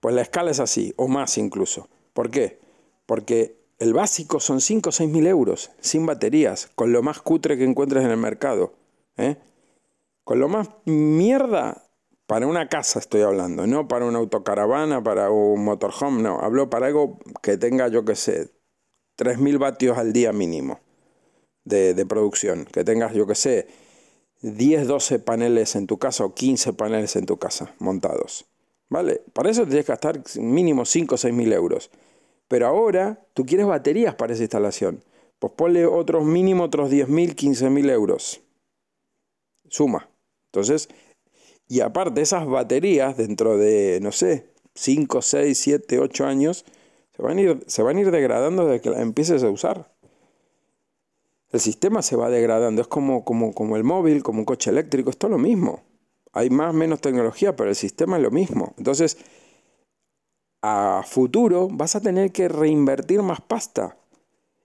[0.00, 1.90] Pues la escala es así, o más incluso.
[2.14, 2.58] ¿Por qué?
[3.04, 7.58] Porque el básico son 5 o 6 mil euros, sin baterías, con lo más cutre
[7.58, 8.72] que encuentres en el mercado.
[9.18, 9.36] ¿eh?
[10.24, 11.85] Con lo más mierda,
[12.26, 16.40] Para una casa estoy hablando, no para una autocaravana, para un motorhome, no.
[16.40, 18.50] Hablo para algo que tenga, yo qué sé,
[19.16, 20.80] 3.000 vatios al día mínimo
[21.64, 22.64] de, de producción.
[22.64, 23.68] Que tengas, yo qué sé,
[24.42, 28.46] 10, 12 paneles en tu casa o 15 paneles en tu casa montados.
[28.88, 29.22] ¿Vale?
[29.32, 31.90] Para eso tienes que gastar mínimo 5 o 6 mil euros.
[32.48, 35.02] Pero ahora tú quieres baterías para esa instalación.
[35.38, 38.42] Pues ponle otros mínimo otros 10 mil, 15 mil euros.
[39.68, 40.08] Suma.
[40.52, 40.88] Entonces,
[41.68, 46.64] y aparte, esas baterías dentro de, no sé, 5, 6, 7, 8 años,
[47.16, 49.90] se van a ir, se van a ir degradando desde que las empieces a usar.
[51.50, 55.10] El sistema se va degradando, es como, como, como el móvil, como un coche eléctrico,
[55.10, 55.82] es todo lo mismo.
[56.32, 58.74] Hay más menos tecnología, pero el sistema es lo mismo.
[58.76, 59.16] Entonces,
[60.62, 63.96] a futuro vas a tener que reinvertir más pasta.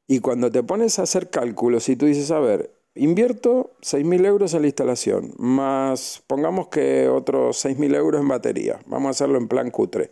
[0.08, 4.54] Y cuando te pones a hacer cálculos y tú dices, a ver, Invierto 6.000 euros
[4.54, 8.82] en la instalación, más pongamos que otros 6.000 euros en batería.
[8.86, 10.12] Vamos a hacerlo en plan cutre.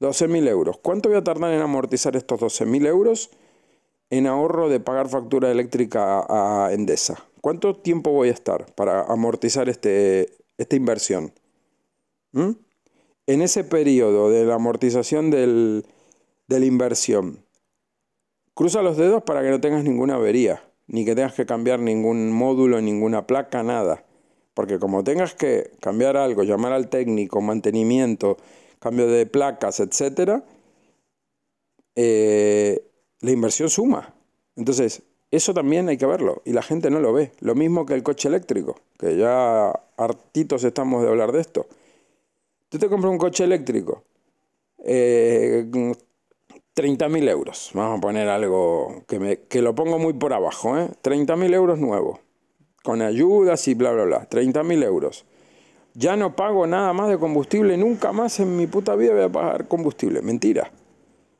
[0.00, 0.78] 12.000 euros.
[0.78, 3.30] ¿Cuánto voy a tardar en amortizar estos 12.000 euros
[4.10, 7.24] en ahorro de pagar factura eléctrica a Endesa?
[7.40, 11.32] ¿Cuánto tiempo voy a estar para amortizar este, esta inversión?
[12.32, 12.50] ¿Mm?
[13.28, 15.86] En ese periodo de la amortización del,
[16.48, 17.44] de la inversión,
[18.54, 22.32] cruza los dedos para que no tengas ninguna avería ni que tengas que cambiar ningún
[22.32, 24.04] módulo, ninguna placa, nada.
[24.54, 28.38] Porque como tengas que cambiar algo, llamar al técnico, mantenimiento,
[28.80, 30.42] cambio de placas, etc.,
[31.94, 32.82] eh,
[33.20, 34.14] la inversión suma.
[34.56, 37.32] Entonces, eso también hay que verlo y la gente no lo ve.
[37.40, 41.66] Lo mismo que el coche eléctrico, que ya hartitos estamos de hablar de esto.
[42.68, 44.04] Tú te compras un coche eléctrico,
[44.84, 45.66] eh,
[46.78, 47.70] 30.000 euros.
[47.74, 50.78] Vamos a poner algo que, me, que lo pongo muy por abajo.
[50.78, 50.88] ¿eh?
[51.02, 52.20] 30.000 euros nuevo.
[52.84, 54.28] Con ayudas y bla, bla, bla.
[54.28, 55.24] 30.000 euros.
[55.94, 57.76] Ya no pago nada más de combustible.
[57.76, 60.22] Nunca más en mi puta vida voy a pagar combustible.
[60.22, 60.70] Mentira.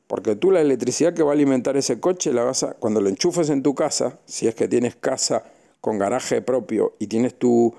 [0.07, 3.07] Porque tú la electricidad que va a alimentar ese coche, la vas a, cuando lo
[3.07, 5.45] enchufes en tu casa, si es que tienes casa
[5.79, 7.73] con garaje propio y tienes tu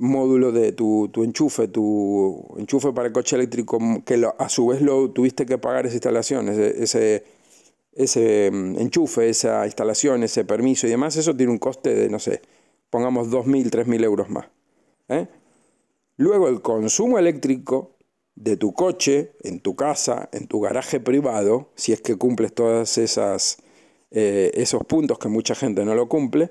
[0.00, 5.10] módulo de tu, enchufe, tu enchufe para el coche eléctrico, que a su vez lo
[5.10, 7.22] tuviste que pagar esa instalación, ese,
[7.92, 12.18] ese, mm, enchufe, esa instalación, ese permiso y demás, eso tiene un coste de, no
[12.18, 12.40] sé,
[12.88, 14.46] pongamos 2.000, 3.000 euros más.
[15.10, 15.28] ¿eh?
[16.16, 17.96] Luego el consumo eléctrico
[18.34, 22.96] de tu coche, en tu casa, en tu garaje privado, si es que cumples todos
[22.96, 26.50] eh, esos puntos que mucha gente no lo cumple,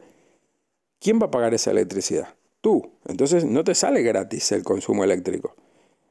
[1.00, 2.39] ¿quién va a pagar esa electricidad?
[2.62, 2.92] Tú.
[3.06, 5.56] Entonces no te sale gratis el consumo eléctrico.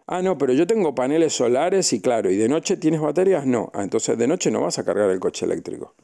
[0.06, 3.46] Ah, no, pero yo tengo paneles solares y claro, ¿y de noche tienes baterías?
[3.46, 3.70] No.
[3.74, 5.94] Ah, entonces de noche no vas a cargar el coche eléctrico.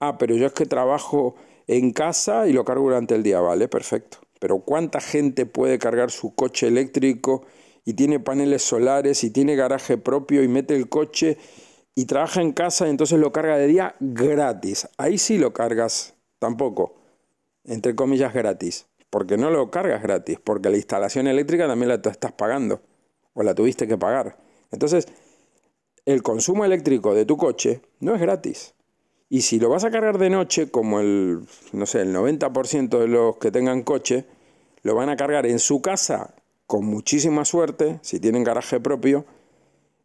[0.00, 1.34] Ah, pero yo es que trabajo
[1.66, 4.18] en casa y lo cargo durante el día, vale, perfecto.
[4.40, 7.44] Pero ¿cuánta gente puede cargar su coche eléctrico
[7.84, 11.36] y tiene paneles solares y tiene garaje propio y mete el coche
[11.94, 14.88] y trabaja en casa y entonces lo carga de día gratis?
[14.96, 16.94] Ahí sí lo cargas tampoco,
[17.64, 22.32] entre comillas gratis porque no lo cargas gratis, porque la instalación eléctrica también la estás
[22.32, 22.82] pagando
[23.34, 24.36] o la tuviste que pagar.
[24.70, 25.06] Entonces,
[26.04, 28.74] el consumo eléctrico de tu coche no es gratis.
[29.30, 31.40] Y si lo vas a cargar de noche, como el,
[31.72, 34.24] no sé, el 90% de los que tengan coche,
[34.82, 36.34] lo van a cargar en su casa
[36.66, 39.24] con muchísima suerte, si tienen garaje propio,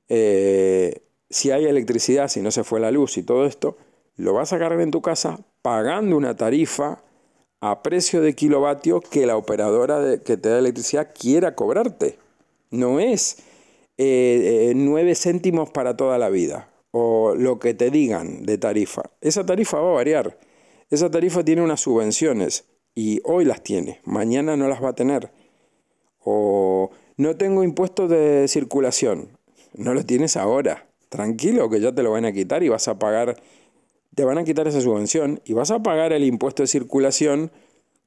[0.10, 3.78] eh, si hay electricidad, si no se fue la luz y todo esto,
[4.16, 7.04] lo vas a cargar en tu casa pagando una tarifa
[7.64, 12.18] a precio de kilovatio que la operadora que te da electricidad quiera cobrarte.
[12.72, 13.38] No es
[13.98, 19.04] eh, 9 eh, céntimos para toda la vida o lo que te digan de tarifa.
[19.22, 20.38] Esa tarifa va a variar.
[20.90, 25.32] Esa tarifa tiene unas subvenciones y hoy las tiene, mañana no las va a tener.
[26.20, 29.30] O no tengo impuestos de circulación,
[29.74, 30.90] no lo tienes ahora.
[31.08, 33.38] Tranquilo que ya te lo van a quitar y vas a pagar
[34.16, 37.52] te van a quitar esa subvención y vas a pagar el impuesto de circulación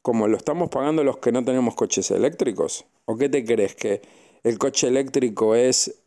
[0.02, 2.86] como lo estamos pagando los que no tenemos coches eléctricos.
[3.06, 3.74] ¿O qué te crees?
[3.74, 4.02] ¿Que
[4.44, 6.00] el coche eléctrico es,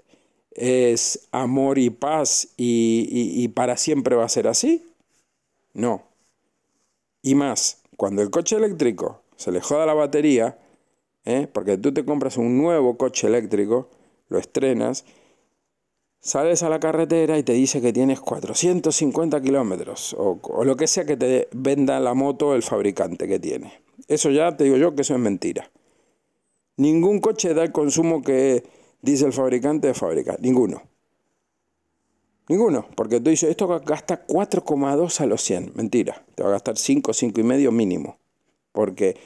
[0.51, 4.85] es amor y paz y, para siempre va a ser así?
[5.73, 6.03] No.
[7.21, 10.57] Y más, cuando el coche eléctrico se le joda la batería,
[11.25, 11.47] ¿eh?
[11.51, 13.89] porque tú te compras un nuevo coche eléctrico,
[14.29, 15.03] lo estrenas
[16.21, 21.05] Sales a la carretera y te dice que tienes 450 kilómetros o, lo que sea
[21.05, 23.73] que te venda la moto el fabricante que tiene.
[24.07, 25.71] Eso ya te digo yo que eso es mentira.
[26.75, 28.63] Ningún coche da el consumo que
[29.01, 30.35] dice el fabricante de fábrica.
[30.39, 30.81] Ninguno.
[32.47, 32.87] Ninguno.
[32.95, 35.73] Porque tú dices, esto gasta 4,2 a los 100.
[35.75, 36.25] Mentira.
[36.35, 38.17] Te va a gastar 5, 5 y medio mínimo.
[38.71, 39.17] Porque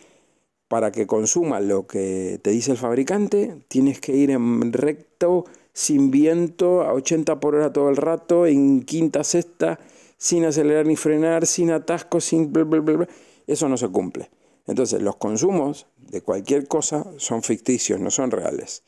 [0.67, 6.11] para que consuma lo que te dice el fabricante, tienes que ir en recto, sin
[6.11, 9.79] viento, a 80 por hora todo el rato, en quinta, sexta,
[10.17, 12.53] sin acelerar ni frenar, sin atascos, sin...
[12.53, 13.07] Bla, bla, bla,
[13.47, 14.29] Eso no se cumple.
[14.67, 18.83] Entonces, los consumos de cualquier cosa son ficticios, no son reales.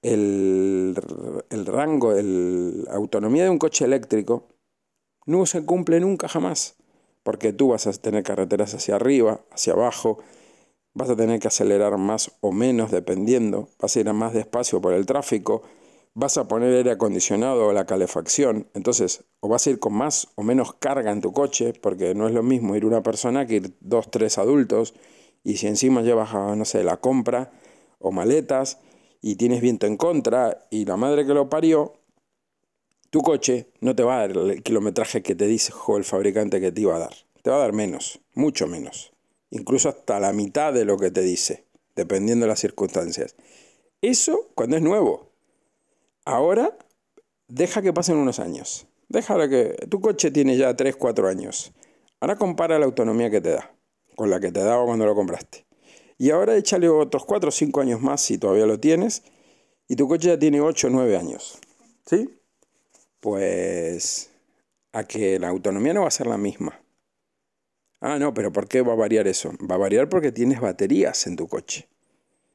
[0.00, 0.94] El,
[1.50, 4.48] el rango, la autonomía de un coche eléctrico
[5.26, 6.76] no se cumple nunca jamás,
[7.22, 10.18] porque tú vas a tener carreteras hacia arriba, hacia abajo,
[10.94, 14.80] vas a tener que acelerar más o menos dependiendo, vas a ir a más despacio
[14.80, 15.62] por el tráfico,
[16.14, 20.28] vas a poner aire acondicionado o la calefacción, entonces o vas a ir con más
[20.34, 23.56] o menos carga en tu coche, porque no es lo mismo ir una persona que
[23.56, 24.94] ir dos, tres adultos,
[25.44, 27.50] y si encima llevas, a, no sé, la compra
[27.98, 28.78] o maletas,
[29.20, 31.94] y tienes viento en contra, y la madre que lo parió,
[33.10, 36.72] tu coche no te va a dar el kilometraje que te dijo el fabricante que
[36.72, 39.11] te iba a dar, te va a dar menos, mucho menos
[39.52, 43.36] incluso hasta la mitad de lo que te dice, dependiendo de las circunstancias.
[44.00, 45.30] Eso cuando es nuevo.
[46.24, 46.76] Ahora,
[47.48, 48.86] deja que pasen unos años.
[49.08, 51.72] Déjala que tu coche tiene ya 3, 4 años.
[52.18, 53.70] Ahora compara la autonomía que te da
[54.16, 55.66] con la que te daba cuando lo compraste.
[56.18, 59.22] Y ahora échale otros 4 o 5 años más si todavía lo tienes.
[59.88, 61.58] Y tu coche ya tiene 8 o 9 años.
[62.06, 62.40] ¿Sí?
[63.20, 64.30] Pues
[64.92, 66.80] a que la autonomía no va a ser la misma.
[68.04, 69.52] Ah, no, pero ¿por qué va a variar eso?
[69.70, 71.88] Va a variar porque tienes baterías en tu coche.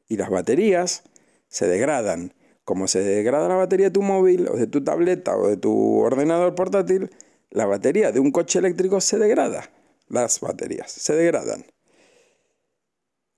[0.09, 1.03] Y las baterías
[1.47, 2.33] se degradan.
[2.65, 5.99] Como se degrada la batería de tu móvil o de tu tableta o de tu
[5.99, 7.11] ordenador portátil,
[7.49, 9.71] la batería de un coche eléctrico se degrada.
[10.09, 11.65] Las baterías se degradan.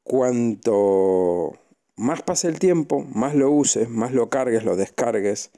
[0.02, 1.60] Cuanto
[1.96, 5.52] más pase el tiempo, más lo uses, más lo cargues, lo descargues,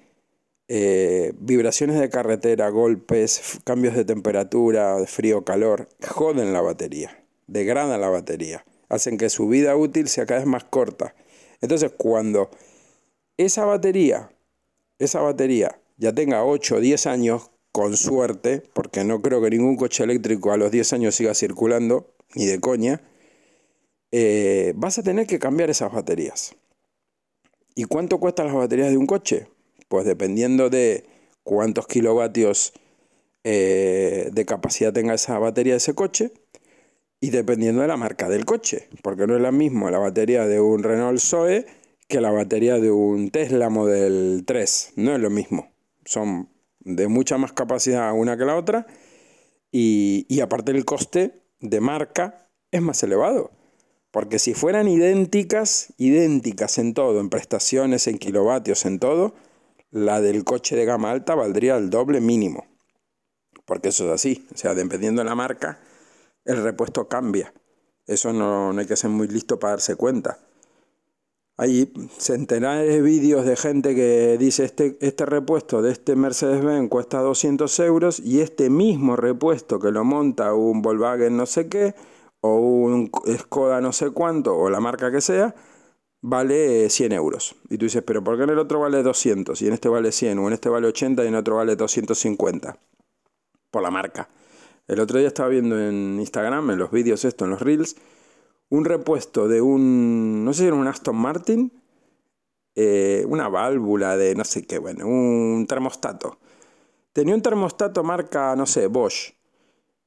[0.73, 8.07] eh, vibraciones de carretera, golpes, cambios de temperatura, frío, calor, joden la batería, degradan la
[8.07, 11.13] batería, hacen que su vida útil sea cada vez más corta.
[11.59, 12.49] Entonces, cuando
[13.35, 14.31] esa batería,
[14.97, 19.75] esa batería ya tenga 8 o 10 años, con suerte, porque no creo que ningún
[19.75, 23.01] coche eléctrico a los 10 años siga circulando, ni de coña,
[24.13, 26.55] eh, vas a tener que cambiar esas baterías.
[27.75, 29.49] ¿Y cuánto cuestan las baterías de un coche?
[29.91, 31.03] Pues dependiendo de
[31.43, 32.71] cuántos kilovatios
[33.43, 36.31] eh, de capacidad tenga esa batería de ese coche
[37.19, 40.61] y dependiendo de la marca del coche, porque no es la misma la batería de
[40.61, 41.65] un Renault Zoe
[42.07, 45.73] que la batería de un Tesla Model 3, no es lo mismo,
[46.05, 46.47] son
[46.79, 48.87] de mucha más capacidad una que la otra
[49.73, 53.51] y, y aparte el coste de marca es más elevado.
[54.11, 59.33] Porque si fueran idénticas, idénticas en todo, en prestaciones, en kilovatios, en todo,
[59.91, 62.65] la del coche de gama alta valdría el doble mínimo.
[63.65, 64.47] Porque eso es así.
[64.53, 65.79] O sea, dependiendo de la marca,
[66.45, 67.53] el repuesto cambia.
[68.07, 70.39] Eso no, hay que ser muy listo para darse cuenta.
[71.57, 77.19] Hay centenares de vídeos de gente que dice este, este repuesto de este Mercedes-Benz cuesta
[77.19, 81.93] 200 euros y este mismo repuesto que lo monta un Volkswagen no sé qué
[82.39, 85.53] o un Skoda no sé cuánto o la marca que sea,
[86.21, 87.55] vale 100 euros.
[87.69, 89.61] Y tú dices, pero ¿por qué en el otro vale 200?
[89.61, 92.77] Y en este vale 100, o en este vale 80 y en otro vale 250.
[93.69, 94.29] Por la marca.
[94.87, 97.95] El otro día estaba viendo en Instagram, en los vídeos esto, en los reels,
[98.69, 101.71] un repuesto de un, no sé si era un Aston Martin,
[102.75, 106.39] eh, una válvula de no sé qué, bueno, un termostato.
[107.13, 109.33] Tenía un termostato marca, no sé, Bosch,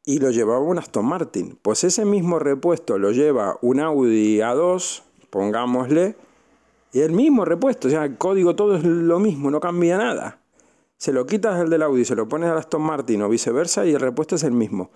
[0.05, 1.59] y lo llevaba un Aston Martin.
[1.61, 5.03] Pues ese mismo repuesto lo lleva un Audi A2
[5.35, 6.15] pongámosle,
[6.93, 10.39] y el mismo repuesto, o sea, el código todo es lo mismo, no cambia nada.
[10.97, 13.95] Se lo quitas el del Audi, se lo pones al Aston Martin o viceversa y
[13.95, 14.93] el repuesto es el mismo.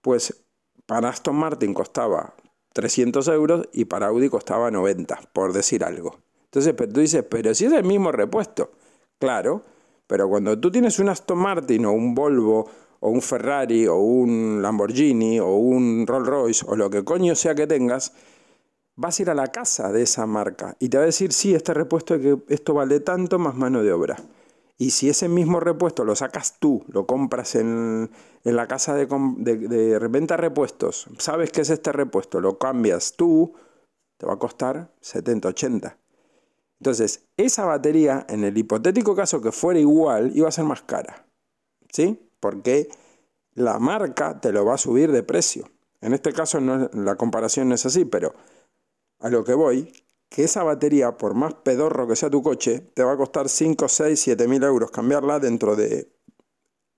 [0.00, 0.46] Pues
[0.86, 2.32] para Aston Martin costaba
[2.72, 6.20] 300 euros y para Audi costaba 90, por decir algo.
[6.44, 8.70] Entonces tú dices, pero si es el mismo repuesto.
[9.18, 9.62] Claro,
[10.06, 12.66] pero cuando tú tienes un Aston Martin o un Volvo
[13.00, 17.54] o un Ferrari o un Lamborghini o un Rolls Royce o lo que coño sea
[17.54, 18.14] que tengas,
[18.96, 21.54] vas a ir a la casa de esa marca y te va a decir, sí,
[21.54, 24.16] este repuesto, que esto vale tanto más mano de obra.
[24.78, 28.10] Y si ese mismo repuesto lo sacas tú, lo compras en,
[28.42, 33.54] la casa de, de, de repuestos, sabes que es este repuesto, lo cambias tú,
[34.16, 35.98] te va a costar 70, 80.
[36.80, 41.26] Entonces, esa batería, en el hipotético caso que fuera igual, iba a ser más cara.
[41.92, 42.28] ¿Sí?
[42.40, 42.88] Porque
[43.54, 45.68] la marca te lo va a subir de precio.
[46.00, 48.34] En este caso no, la comparación no es así, pero
[49.22, 49.92] a lo que voy,
[50.28, 53.88] que esa batería, por más pedorro que sea tu coche, te va a costar 5,
[53.88, 56.12] 6, 7 mil euros cambiarla dentro de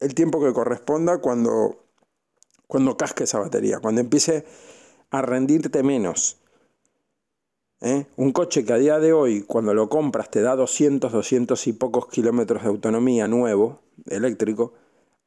[0.00, 1.86] el tiempo que corresponda cuando,
[2.66, 4.44] cuando casque esa batería, cuando empiece
[5.10, 6.38] a rendirte menos.
[7.80, 8.06] ¿eh?
[8.16, 11.72] Un coche que a día de hoy, cuando lo compras, te da 200, 200 y
[11.74, 14.72] pocos kilómetros de autonomía nuevo, eléctrico,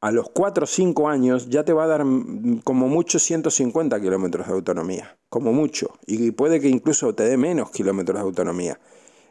[0.00, 4.00] a los 4 o 5 años ya te va a dar mm, como mucho 150
[4.00, 8.80] kilómetros de autonomía, como mucho, y puede que incluso te dé menos kilómetros de autonomía.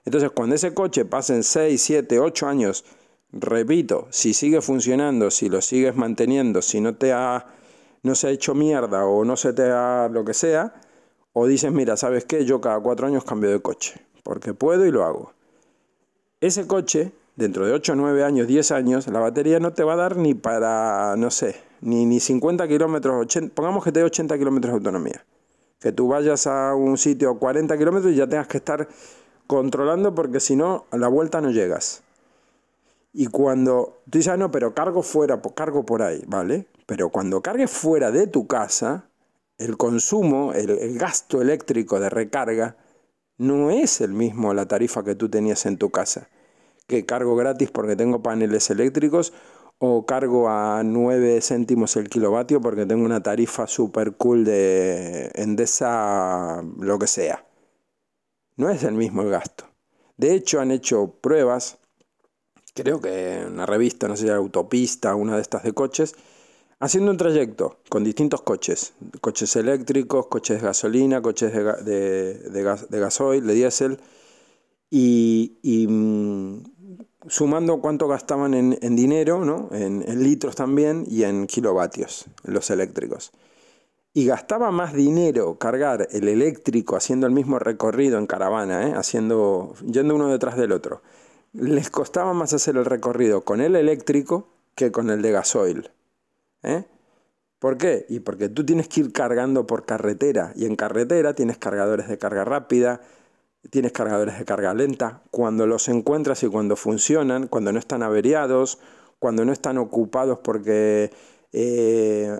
[0.05, 2.85] Entonces, cuando ese coche pasen 6, 7, 8 años,
[3.31, 7.45] repito, si sigue funcionando, si lo sigues manteniendo, si no te ha,
[8.03, 10.73] no se ha hecho mierda o no se te ha lo que sea,
[11.33, 12.45] o dices, mira, ¿sabes qué?
[12.45, 15.33] Yo cada 4 años cambio de coche, porque puedo y lo hago.
[16.39, 19.95] Ese coche dentro de 8, 9 años, 10 años, la batería no te va a
[19.95, 24.73] dar ni para, no sé, ni, ni 50 kilómetros, pongamos que te dé 80 kilómetros
[24.73, 25.25] de autonomía.
[25.79, 28.87] Que tú vayas a un sitio a 40 kilómetros y ya tengas que estar
[29.45, 32.03] controlando porque si no, a la vuelta no llegas.
[33.13, 36.67] Y cuando tú dices, ah, no, pero cargo fuera, cargo por ahí, ¿vale?
[36.87, 39.09] Pero cuando cargues fuera de tu casa,
[39.59, 42.77] el consumo, el, el gasto eléctrico de recarga,
[43.37, 46.29] no es el mismo la tarifa que tú tenías en tu casa
[46.87, 49.33] que cargo gratis porque tengo paneles eléctricos
[49.79, 56.63] o cargo a 9 céntimos el kilovatio porque tengo una tarifa super cool de Endesa,
[56.79, 57.45] lo que sea.
[58.55, 59.65] No es el mismo el gasto.
[60.17, 61.77] De hecho, han hecho pruebas,
[62.73, 66.15] creo que en una revista, no sé Autopista, una de estas de coches,
[66.79, 72.89] haciendo un trayecto con distintos coches, coches eléctricos, coches de gasolina, coches de, de, gas,
[72.89, 73.99] de gasoil, de diésel,
[74.89, 76.63] y, y mm,
[77.27, 79.69] sumando cuánto gastaban en, dinero, ¿no?
[79.71, 83.31] en, litros también y en kilovatios, los eléctricos.
[84.13, 88.93] Y gastaba más dinero cargar el eléctrico haciendo el mismo recorrido en caravana, ¿eh?
[88.95, 91.01] haciendo, yendo uno detrás del otro.
[91.53, 95.91] Les costaba más hacer el recorrido con el eléctrico que con el de gasoil.
[96.63, 96.85] ¿eh?
[97.59, 98.05] ¿Por qué?
[98.09, 102.17] Y porque tú tienes que ir cargando por carretera y en carretera tienes cargadores de
[102.17, 103.01] carga rápida,
[103.69, 108.79] tienes cargadores de carga lenta, cuando los encuentras y cuando funcionan, cuando no están averiados,
[109.19, 111.11] cuando no están ocupados porque
[111.51, 112.39] eh,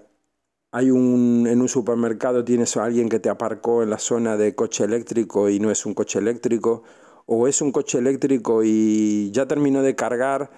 [0.72, 4.56] hay un, en un supermercado tienes a alguien que te aparcó en la zona de
[4.56, 6.84] coche eléctrico y no es un coche eléctrico,
[7.26, 10.50] o es un coche eléctrico y ya terminó de cargar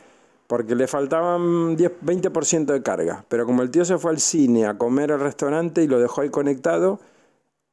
[0.47, 4.65] porque le faltaban 10, 20% de carga, pero como el tío se fue al cine
[4.65, 6.99] a comer al restaurante y lo dejó ahí conectado,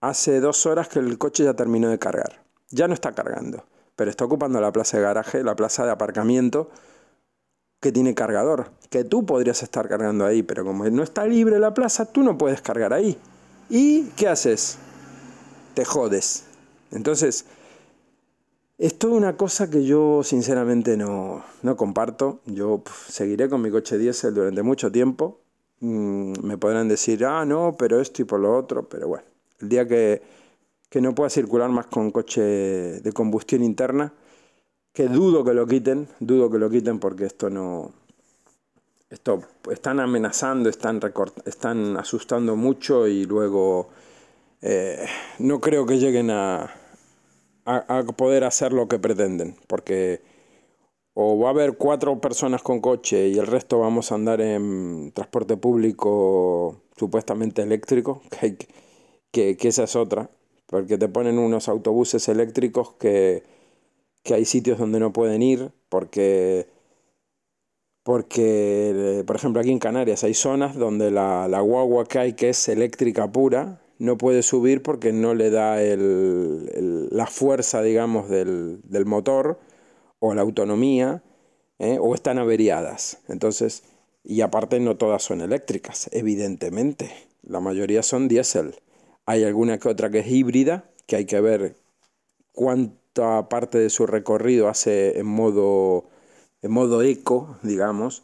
[0.01, 3.65] hace dos horas que el coche ya terminó de cargar ya no está cargando,
[3.95, 6.71] pero está ocupando la plaza de garaje, la plaza de aparcamiento
[7.81, 11.75] que tiene cargador, que tú podrías estar cargando ahí, pero como no está libre la
[11.75, 13.17] plaza, tú no puedes cargar ahí.
[13.69, 14.79] ¿Y qué haces?
[15.75, 16.45] Te jodes.
[16.91, 17.45] Entonces,
[18.79, 22.41] es toda una cosa que yo sinceramente no, no comparto.
[22.47, 25.41] Yo seguiré con mi coche diésel durante mucho tiempo.
[25.81, 29.25] Mm, me podrán decir, ah, no, pero esto y por lo otro, pero bueno,
[29.61, 30.23] el día que
[30.89, 34.13] que no pueda circular más con coche de combustión interna,
[34.93, 37.93] que dudo que lo quiten, dudo que lo quiten porque esto no...
[39.09, 41.01] Esto están amenazando, están,
[41.45, 43.89] están asustando mucho y luego
[44.63, 45.07] eh,
[45.39, 46.75] no creo que lleguen a,
[47.67, 50.23] a, poder hacer lo que pretenden, porque
[51.15, 55.13] o va a haber cuatro personas con coche y el resto vamos a andar en
[55.13, 58.57] transporte público supuestamente eléctrico, que,
[59.31, 60.31] que, que esa es otra,
[60.67, 63.43] porque te ponen unos autobuses eléctricos que,
[64.25, 66.67] hay sitios donde no pueden ir, porque,
[68.03, 72.69] porque, por ejemplo, aquí en Canarias hay zonas donde la, guagua que hay, que es
[72.69, 79.61] eléctrica pura, no puede subir porque no le da la fuerza, digamos, del, motor
[80.19, 81.23] o la autonomía,
[81.79, 81.99] ¿eh?
[82.01, 83.19] o están averiadas.
[83.29, 83.85] Entonces,
[84.25, 87.13] y aparte no todas son eléctricas, evidentemente.
[87.43, 88.75] La mayoría son diésel.
[89.27, 91.77] Hay alguna que otra que es híbrida, que hay que ver
[92.53, 96.05] cuánta parte de su recorrido hace en modo,
[96.63, 98.23] en modo eco, digamos,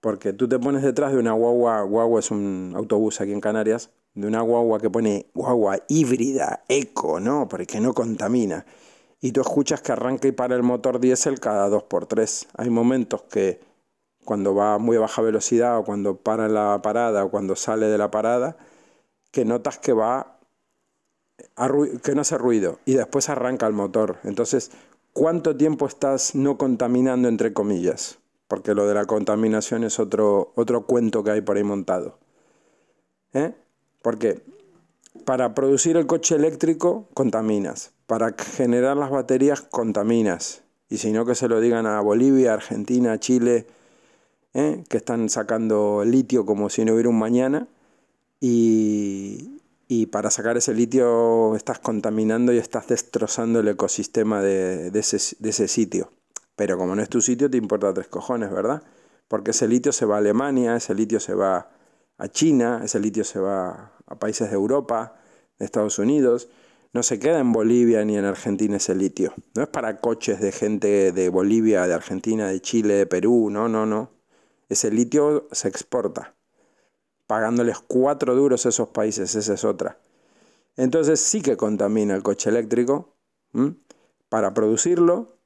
[0.00, 3.90] porque tú te pones detrás de una guagua, guagua es un autobús aquí en Canarias,
[4.14, 7.48] de una guagua que pone guagua híbrida, eco, ¿no?
[7.48, 8.64] Porque no contamina.
[9.20, 12.46] Y tú escuchas que arranca y para el motor diésel cada 2x3.
[12.56, 13.60] Hay momentos que
[14.24, 17.98] cuando va a muy baja velocidad o cuando para la parada o cuando sale de
[17.98, 18.56] la parada,
[19.30, 20.40] que notas que va
[22.02, 24.18] que no hace ruido y después arranca el motor.
[24.24, 24.70] Entonces,
[25.12, 28.18] ¿cuánto tiempo estás no contaminando entre comillas?
[28.48, 32.18] Porque lo de la contaminación es otro, otro cuento que hay por ahí montado.
[33.32, 33.54] ¿Eh?
[34.02, 34.42] Porque
[35.24, 40.62] para producir el coche eléctrico contaminas, para generar las baterías contaminas.
[40.88, 43.66] Y si no que se lo digan a Bolivia, Argentina, Chile,
[44.54, 44.82] ¿eh?
[44.88, 47.68] que están sacando litio como si no hubiera un mañana
[48.40, 55.36] y, y para sacar ese litio estás contaminando y estás destrozando el ecosistema de, ese,
[55.38, 56.12] de, ese, sitio.
[56.56, 58.82] Pero como no es tu sitio, te importa tres cojones, ¿verdad?
[59.28, 61.70] Porque ese litio se va a Alemania, ese litio se va
[62.18, 65.16] a China, ese litio se va a países de Europa,
[65.58, 66.48] de Estados Unidos.
[66.92, 69.34] No se queda en Bolivia ni en Argentina ese litio.
[69.54, 73.68] No es para coches de gente de Bolivia, de Argentina, de Chile, de Perú, no,
[73.68, 74.10] no, no.
[74.68, 76.36] Ese litio se exporta
[77.30, 79.96] pagándoles cuatro duros a esos países, esa es otra.
[80.76, 83.14] Entonces sí que contamina el coche eléctrico
[84.28, 85.38] para producirlo,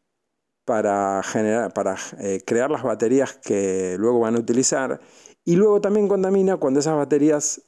[0.64, 4.98] para, generar, para eh, crear las baterías que luego van a utilizar
[5.44, 7.60] y luego también contamina cuando esas baterías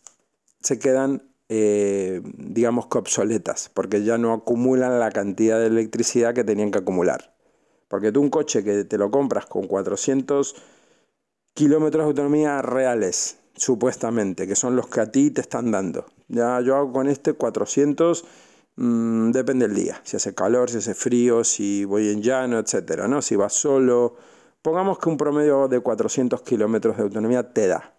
[0.63, 6.43] se quedan, eh, digamos que obsoletas, porque ya no acumulan la cantidad de electricidad que
[6.43, 7.37] tenían que acumular.
[7.89, 10.55] Porque tú un coche que te lo compras con 400
[11.53, 16.07] kilómetros de autonomía reales, supuestamente, que son los que a ti te están dando.
[16.29, 18.25] Ya yo hago con este 400,
[18.77, 23.09] mm, depende del día, si hace calor, si hace frío, si voy en llano, etcétera,
[23.09, 23.23] ¿no?
[23.23, 24.17] Si vas solo,
[24.63, 27.95] pongamos que un promedio de 400 kilómetros de autonomía te da.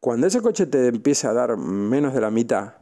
[0.00, 2.74] Cuando ese coche te empiece a dar menos de la mitad,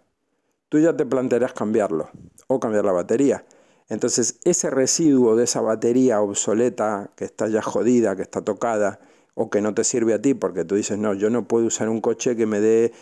[0.69, 2.11] tú ya te plantearás cambiarlo
[2.47, 3.45] o cambiar la batería.
[3.89, 9.01] Entonces, ese residuo de esa batería obsoleta, que está ya jodida, que está tocada,
[9.35, 11.89] o que no te sirve a ti porque tú dices, no, yo no puedo usar
[11.89, 12.93] un coche que me dé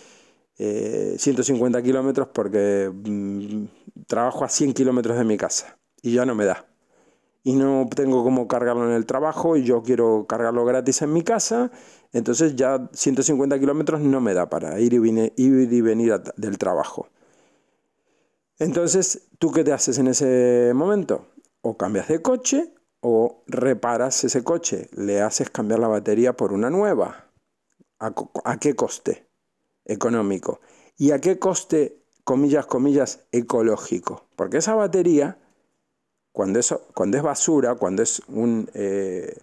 [0.58, 3.64] 150 eh, kilómetros porque mm,
[4.06, 6.66] trabajo a 100 kilómetros de mi casa y ya no me da.
[7.44, 11.22] Y no tengo cómo cargarlo en el trabajo y yo quiero cargarlo gratis en mi
[11.22, 11.70] casa,
[12.12, 17.08] entonces ya 150 kilómetros no me da para ir y, ir y venir del trabajo.
[18.58, 21.28] Entonces, ¿tú qué te haces en ese momento?
[21.62, 26.70] O cambias de coche o reparas ese coche, le haces cambiar la batería por una
[26.70, 27.30] nueva.
[28.01, 29.28] ¿A, qué coste?
[29.84, 30.61] Económico.
[30.96, 34.26] ¿Y a qué coste, comillas, comillas, ecológico?
[34.36, 35.38] Porque esa batería,
[36.32, 39.36] cuando es, cuando es basura, cuando es, un, eh,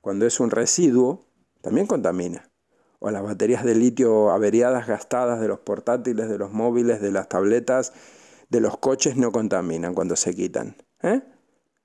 [0.00, 1.26] cuando es un residuo,
[1.60, 2.50] también contamina.
[2.98, 7.28] O las baterías de litio averiadas, gastadas de los portátiles, de los móviles, de las
[7.28, 7.92] tabletas,
[8.50, 10.76] de los coches no contaminan cuando se quitan.
[11.02, 11.22] ¿Eh?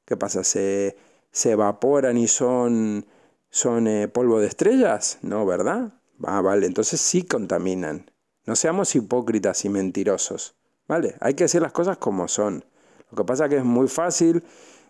[0.05, 0.43] ¿Qué pasa?
[0.43, 0.97] ¿Se,
[1.36, 3.05] se evaporan y son,
[3.49, 5.19] son eh, polvo de estrellas?
[5.21, 5.91] No, ¿verdad?
[6.23, 8.09] Ah, vale, entonces sí contaminan.
[8.45, 10.55] No seamos hipócritas y mentirosos.
[10.88, 11.15] ¿Vale?
[11.19, 12.63] Hay que decir las cosas como son.
[13.11, 14.43] Lo que pasa es que es muy fácil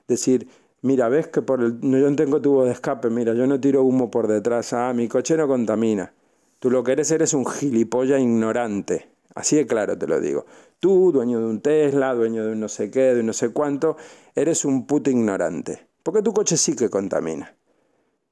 [0.07, 0.47] decir,
[0.83, 3.81] mira, ves que por el, yo no tengo tubo de escape, mira, yo no tiro
[3.81, 6.13] humo por detrás, ah, mi coche no contamina.
[6.59, 9.09] Tú lo que eres eres un gilipollas ignorante.
[9.33, 10.45] Así de claro te lo digo.
[10.79, 13.49] Tú, dueño de un Tesla, dueño de un no sé qué, de un no sé
[13.49, 13.97] cuánto,
[14.35, 15.87] eres un puto ignorante.
[16.05, 17.57] Porque tu coche sí que contamina.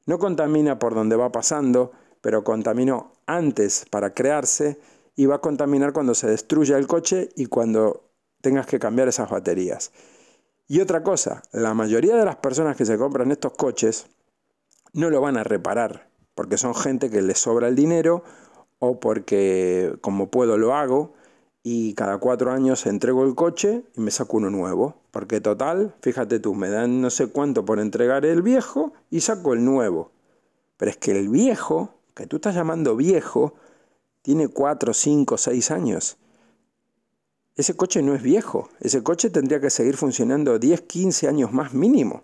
[0.05, 4.79] No contamina por donde va pasando, pero contaminó antes para crearse
[5.15, 8.11] y va a contaminar cuando se destruya el coche y cuando
[8.41, 9.91] tengas que cambiar esas baterías.
[10.67, 14.05] Y otra cosa, la mayoría de las personas que se compran estos coches
[14.93, 18.23] no lo van a reparar, porque son gente que les sobra el dinero
[18.77, 21.15] o porque como puedo lo hago
[21.63, 24.95] y cada cuatro años entrego el coche y me saco uno nuevo.
[25.11, 29.53] Porque total, fíjate tú, me dan no sé cuánto por entregar el viejo y saco
[29.53, 30.11] el nuevo.
[30.75, 33.53] Pero es que el viejo, que tú estás llamando viejo,
[34.21, 36.17] tiene cuatro, cinco, seis años.
[37.55, 41.73] Ese coche no es viejo, ese coche tendría que seguir funcionando 10, 15 años más
[41.73, 42.23] mínimo.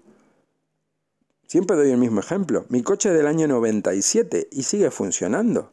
[1.48, 2.66] Siempre doy el mismo ejemplo.
[2.70, 5.72] Mi coche es del año 97 y sigue funcionando.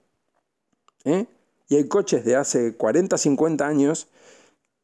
[1.04, 1.26] ¿Eh?
[1.68, 4.08] Y hay coches de hace 40, 50 años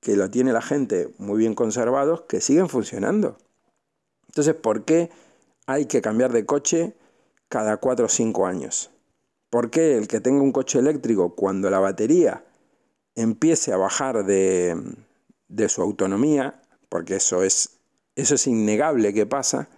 [0.01, 3.37] que lo tiene la gente muy bien conservados que siguen funcionando.
[4.29, 5.11] Entonces, ¿por qué
[5.67, 6.95] hay que cambiar de coche
[7.49, 8.91] cada 4 o 5 años?
[9.51, 12.43] ¿Por qué el que tenga un coche eléctrico cuando la batería
[13.15, 14.77] empiece a bajar de,
[15.53, 17.79] de su autonomía, porque eso es,
[18.17, 19.69] eso es innegable que pasa,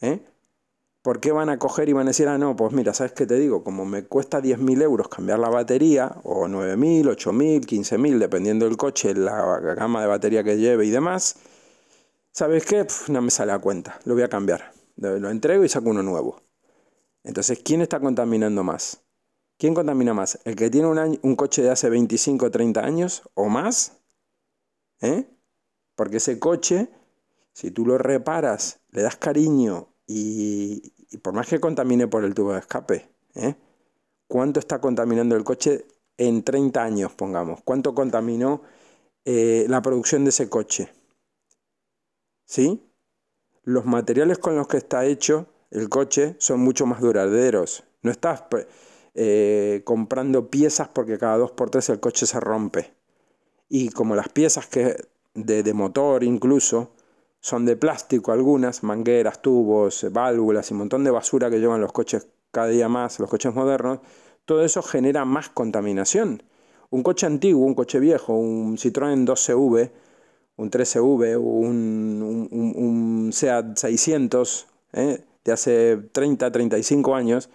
[0.00, 0.20] ¿eh?
[1.02, 3.24] ¿Por qué van a coger y van a decir, ah, no, pues mira, ¿sabes qué
[3.24, 3.62] te digo?
[3.62, 9.14] Como me cuesta 10.000 euros cambiar la batería, o 9.000, 8.000, 15.000, dependiendo del coche,
[9.14, 11.36] la gama de batería que lleve y demás,
[12.32, 12.86] ¿sabes qué?
[13.08, 14.72] no me sale a cuenta, lo voy a cambiar.
[14.96, 16.42] Lo entrego y saco uno nuevo.
[17.22, 19.04] Entonces, ¿quién está contaminando más?
[19.58, 20.40] ¿Quién contamina más?
[20.44, 24.00] ¿El que tiene un, un coche de hace 25 o 30 años o más?
[25.00, 25.26] ¿Eh?
[25.94, 26.90] Porque ese coche,
[27.52, 32.34] si tú lo reparas, le das cariño y, y por más que contamine por el
[32.34, 33.54] tubo de escape, ¿eh?
[34.26, 35.86] ¿cuánto está contaminando el coche
[36.16, 37.60] en 30 años, pongamos?
[37.62, 38.62] ¿Cuánto contaminó
[39.24, 40.90] eh, la producción de ese coche?
[42.44, 42.82] ¿Sí?
[43.62, 47.84] Los materiales con los que está hecho el coche son mucho más duraderos.
[48.02, 48.44] No estás
[49.14, 52.94] eh, comprando piezas porque cada dos por tres el coche se rompe.
[53.68, 54.96] y como las piezas que
[55.34, 56.94] de, de motor incluso
[57.48, 61.92] son de plástico algunas, mangueras, tubos, válvulas y un montón de basura que llevan los
[61.92, 64.00] coches cada día más, los coches modernos,
[64.44, 66.42] todo eso genera más contaminación.
[66.90, 69.90] Un coche antiguo, un coche viejo, un Citroën 2CV,
[70.56, 75.24] un 3CV, un, un, un, Seat 600 ¿eh?
[75.44, 77.50] de hace 30, 35 años,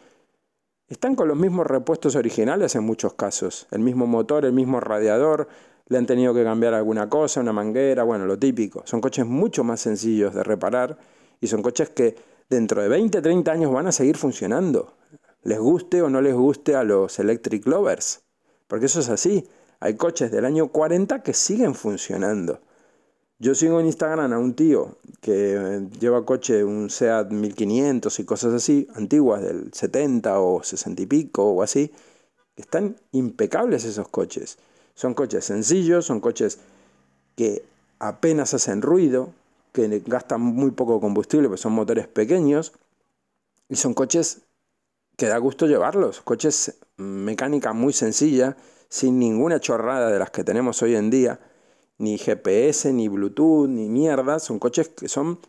[0.87, 3.67] están con los mismos repuestos originales en muchos casos.
[3.71, 5.47] El mismo motor, el mismo radiador,
[5.87, 8.83] le han tenido que cambiar alguna cosa, una manguera, bueno, lo típico.
[8.85, 10.97] Son coches mucho más sencillos de reparar
[11.41, 12.15] y son coches que
[12.49, 14.93] dentro de 20, 30 años van a seguir funcionando.
[15.43, 18.23] Les guste o no les guste a los electric lovers.
[18.67, 19.47] Porque eso es así.
[19.79, 22.61] Hay coches del año 40 que siguen funcionando.
[23.39, 28.23] Yo sigo en Instagram a un tío que eh, lleva coche, un SEAT 1500 y
[28.25, 31.91] cosas así, antiguas del 70 o 60 y pico o así.
[32.55, 34.57] Están impecables esos coches.
[34.95, 36.59] Son coches sencillos, son coches
[37.35, 37.63] que
[37.99, 39.33] apenas hacen ruido,
[39.71, 42.73] que gastan muy poco combustible, pues son motores pequeños,
[43.69, 44.41] y son coches
[45.17, 48.55] que da gusto llevarlos, coches mecánica muy sencilla,
[48.89, 51.39] sin ninguna chorrada de las que tenemos hoy en día,
[51.97, 55.39] ni GPS, ni Bluetooth, ni mierda, son coches que son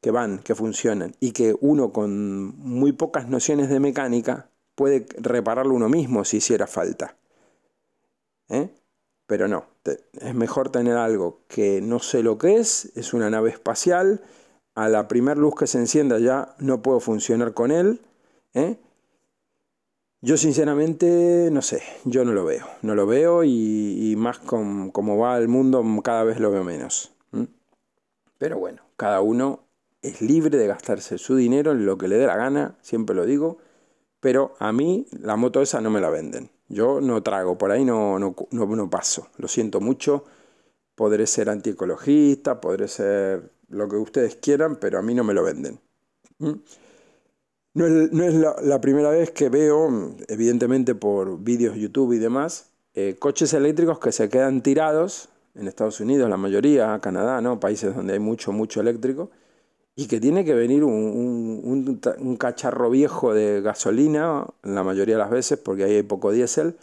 [0.00, 5.74] que van, que funcionan y que uno con muy pocas nociones de mecánica puede repararlo
[5.74, 7.16] uno mismo si hiciera falta.
[8.48, 8.70] ¿eh?
[9.26, 13.50] Pero no, es mejor tener algo que no sé lo que es, es una nave
[13.50, 14.22] espacial,
[14.76, 18.00] a la primera luz que se encienda ya no puedo funcionar con él.
[18.54, 18.78] ¿eh?
[20.20, 25.18] Yo sinceramente no sé, yo no lo veo, no lo veo y, más con, como
[25.18, 27.12] va el mundo cada vez lo veo menos.
[28.38, 29.60] Pero bueno, cada uno
[30.02, 33.24] es libre de gastarse su dinero en lo que le dé la gana, siempre lo
[33.24, 33.58] digo,
[34.20, 36.50] pero a mí la moto esa no me la venden.
[36.68, 39.28] Yo no trago, por ahí no, no, no, paso.
[39.38, 40.24] Lo siento mucho.
[40.94, 45.44] Podré ser antiecologista, podré ser lo que ustedes quieran, pero a mí no me lo
[45.44, 45.80] venden.
[46.38, 46.52] ¿Mm?
[47.74, 53.52] No es, la, primera vez que veo, evidentemente por vídeos YouTube y demás, eh, coches
[53.52, 57.60] eléctricos que se quedan tirados en Estados Unidos, la mayoría, Canadá, ¿no?
[57.60, 59.30] países donde hay mucho, mucho eléctrico,
[59.98, 65.30] y que tiene que venir un, un, cacharro viejo de gasolina, la mayoría de las
[65.30, 66.76] veces, porque ahí hay poco diésel,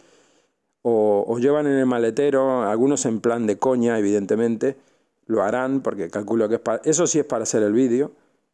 [0.82, 4.76] o, llevan en el maletero, algunos en plan de coña, evidentemente,
[5.26, 8.10] lo harán, porque calculo que eso sí es para hacer el vídeo,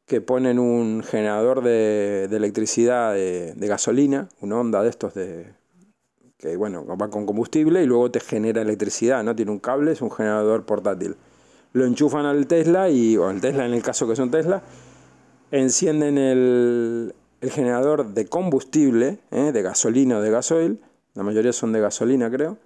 [0.06, 5.54] que ponen un generador de, electricidad de, de, gasolina, una onda de estos de
[6.36, 9.36] que bueno, va con combustible y luego te genera electricidad, ¿no?
[9.36, 11.16] Tiene un cable, es un generador portátil
[11.72, 14.62] lo enchufan al Tesla, y, o al Tesla en el caso que son Tesla,
[15.50, 19.52] encienden el, generador de combustible, ¿eh?
[19.52, 20.80] de gasolina o de gasoil,
[21.14, 22.58] la mayoría son de gasolina creo,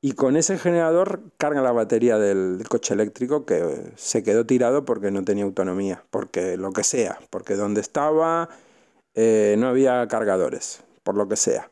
[0.00, 5.10] y con ese generador cargan la batería del, coche eléctrico que se quedó tirado porque
[5.10, 8.48] no tenía autonomía, porque lo que sea, porque donde estaba
[9.14, 11.70] eh, no había cargadores, por lo que sea.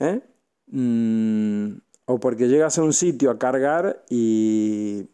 [0.00, 0.20] ¿eh?
[0.66, 5.08] Mm, o porque llegas a un sitio a cargar y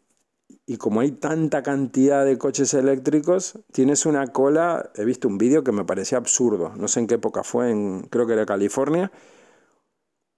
[0.66, 5.64] y como hay tanta cantidad de coches eléctricos, tienes una cola, he visto un vídeo
[5.64, 9.10] que me parecía absurdo, no sé en qué época fue, en, creo que era California,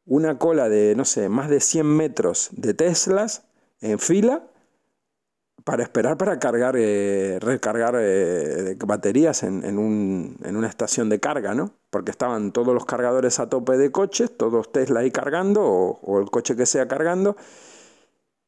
[0.07, 3.45] una cola de, no sé, más de 100 metros de Teslas
[3.81, 4.45] en fila
[5.65, 11.21] para esperar para cargar, eh, recargar eh, baterías en, en, un, en, una estación de
[11.21, 11.73] carga, ¿no?
[11.91, 16.21] Porque estaban todos los cargadores a tope de coches, todos Tesla ahí cargando, o, o
[16.21, 17.37] el coche que sea cargando,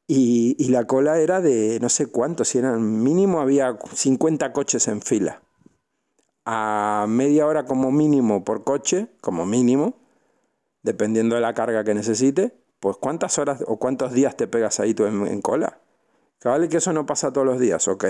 [0.08, 5.02] y, la cola era de no sé cuántos, si eran mínimo había 50 coches en
[5.02, 5.42] fila.
[6.44, 9.94] A media hora como mínimo por coche, como mínimo,
[10.82, 14.94] dependiendo de la carga que necesite, pues cuántas horas o cuántos días te pegas ahí
[14.94, 15.80] tú en, cola.
[16.40, 18.04] Que vale que eso no pasa todos los días, ok.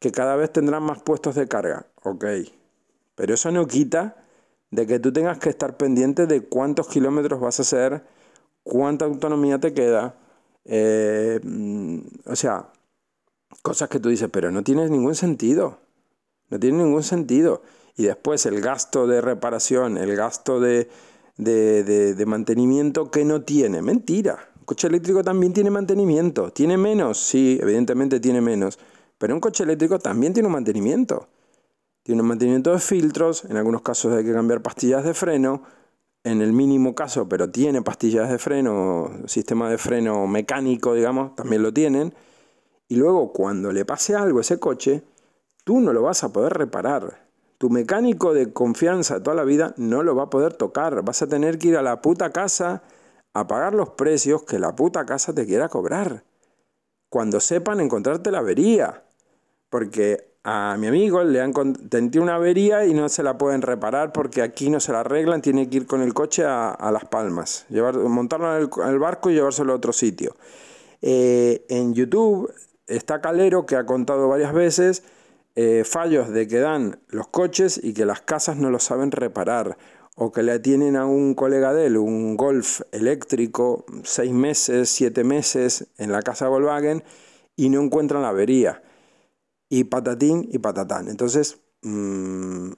[0.00, 2.24] Que cada vez tendrán más puestos de carga, ok.
[3.14, 4.16] Pero eso no quita
[4.72, 8.02] de que tú tengas que estar pendiente de cuántos kilómetros vas a hacer,
[8.64, 10.16] cuánta autonomía te queda,
[10.64, 12.68] eh, mm, o sea,
[13.62, 15.78] cosas que tú dices, pero no tiene ningún sentido.
[16.50, 17.62] No tiene ningún sentido.
[17.96, 20.88] Y después el gasto de reparación, el gasto de,
[21.36, 23.82] de, mantenimiento que no tiene.
[23.82, 24.48] Mentira.
[24.60, 26.52] Un coche eléctrico también tiene mantenimiento.
[26.52, 27.18] ¿Tiene menos?
[27.18, 28.78] Sí, evidentemente tiene menos.
[29.18, 31.28] Pero un coche eléctrico también tiene un mantenimiento.
[32.02, 35.62] Tiene un mantenimiento de filtros, en algunos casos hay que cambiar pastillas de freno,
[36.24, 41.62] en el mínimo caso, pero tiene pastillas de freno, sistema de freno mecánico, digamos, también
[41.62, 42.14] lo tienen.
[42.88, 45.02] Y luego cuando le pase algo a ese coche,
[45.64, 47.26] tú no lo vas a poder reparar.
[47.58, 51.02] Tu mecánico de confianza toda la vida no lo va a poder tocar.
[51.02, 52.82] Vas a tener que ir a la puta casa
[53.34, 56.24] a pagar los precios que la puta casa te quiera cobrar.
[57.08, 59.04] Cuando sepan encontrarte la avería.
[59.70, 61.52] Porque a mi amigo le han
[61.88, 65.40] tenido una avería y no se la pueden reparar porque aquí no se la arreglan,
[65.40, 69.34] tiene que ir con el coche a, Las Palmas, llevar, montarlo en el, barco y
[69.34, 70.34] llevárselo a otro sitio.
[71.00, 72.52] Eh, en YouTube
[72.86, 75.04] está Calero que ha contado varias veces
[75.54, 79.76] eh, fallos de que dan los coches y que las casas no lo saben reparar
[80.16, 85.24] o que le tienen a un colega de él un Golf eléctrico seis meses, siete
[85.24, 87.04] meses en la casa Volkswagen
[87.54, 88.82] y no encuentran la avería.
[89.72, 91.08] Y patatín y patatán.
[91.08, 92.72] Entonces, mm,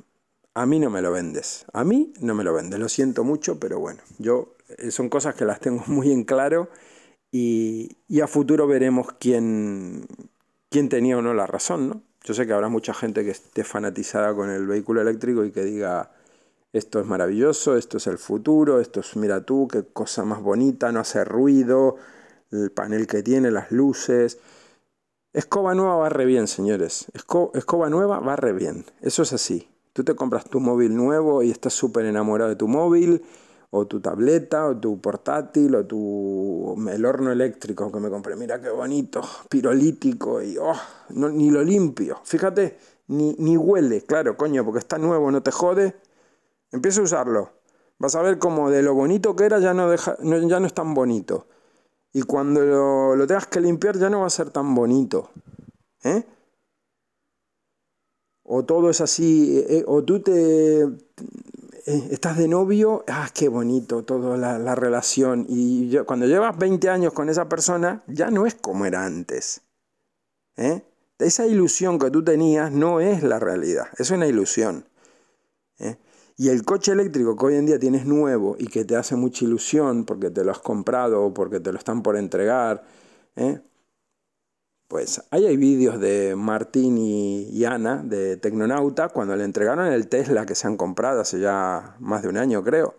[0.55, 1.67] a mí no me lo vendes.
[1.73, 2.79] A mí no me lo vendes.
[2.79, 6.69] Lo siento mucho, pero bueno, yo eh, son cosas que las tengo muy en claro
[7.33, 10.07] y, a futuro veremos quién,
[10.71, 12.03] quién tenía o no la razón, ¿no?
[12.23, 15.65] Yo sé que habrá mucha gente que esté fanatizada con el vehículo eléctrico y que
[15.65, 16.13] diga,
[16.73, 20.93] esto es maravilloso, esto es el futuro, esto es, mira tú, qué cosa más bonita,
[20.93, 21.97] no hace ruido,
[22.53, 24.39] el panel que tiene, las luces.
[25.35, 27.07] Escoba nueva va re bien, señores.
[27.55, 28.85] escoba nueva va re bien.
[29.01, 29.69] Eso es así.
[29.93, 33.21] Tú te compras tu móvil nuevo y estás súper enamorado de tu móvil,
[33.71, 38.37] o tu tableta, o tu portátil, o tu el horno eléctrico que me compré.
[38.37, 40.77] Mira qué bonito, pirolítico y oh,
[41.11, 42.21] ni lo limpio.
[42.23, 42.79] Fíjate,
[43.09, 45.97] ni, ni huele, claro, coño, porque está nuevo, no te jode
[46.71, 47.51] Empieza a usarlo.
[47.99, 50.75] Vas a ver cómo de lo bonito que era ya no, deja, ya no es
[50.75, 51.47] tan bonito.
[52.17, 55.31] Y cuando lo, tengas que limpiar ya no va a ser tan bonito.
[56.05, 56.23] ¿Eh?
[58.45, 60.87] O todo es así, eh, eh, o tú te
[61.87, 65.45] estás de novio, ah, qué bonito toda la, relación.
[65.49, 69.63] Y cuando llevas 20 años con esa persona, ya no es como era antes.
[71.19, 74.87] Esa ilusión que tú tenías no es la realidad, es una ilusión.
[76.37, 79.45] Y el coche eléctrico que hoy en día tienes nuevo y que te hace mucha
[79.45, 82.85] ilusión porque te lo has comprado o porque te lo están por entregar,
[83.37, 83.61] ¿eh?
[84.89, 90.45] pues ahí hay vídeos de Martín y, Ana de Tecnonauta cuando le entregaron el Tesla
[90.45, 92.95] que se han comprado hace ya más de un año creo.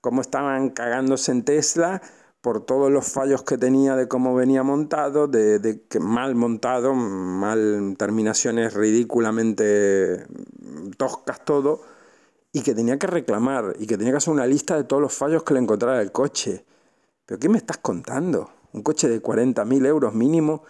[0.00, 2.00] Cómo estaban cagándose en Tesla
[2.40, 7.96] por todos los fallos que tenía de cómo venía montado, de, que mal montado, mal
[7.98, 10.26] terminaciones ridículamente
[10.96, 11.97] toscas todo
[12.58, 15.14] y que tenía que reclamar y que tenía que hacer una lista de todos los
[15.14, 16.64] fallos que le encontrara el coche.
[17.24, 18.50] ¿Pero qué me estás contando?
[18.72, 20.64] Un coche de 40.000 euros mínimo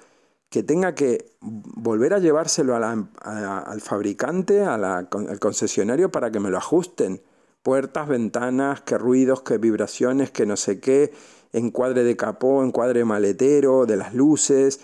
[0.51, 5.09] que tenga que volver a llevárselo al fabricante, al
[5.41, 7.22] concesionario para que me lo ajusten.
[7.62, 11.12] Puertas, ventanas, qué ruidos, qué vibraciones, qué no sé qué,
[11.53, 14.80] encuadre de capó, encuadre maletero, de las luces,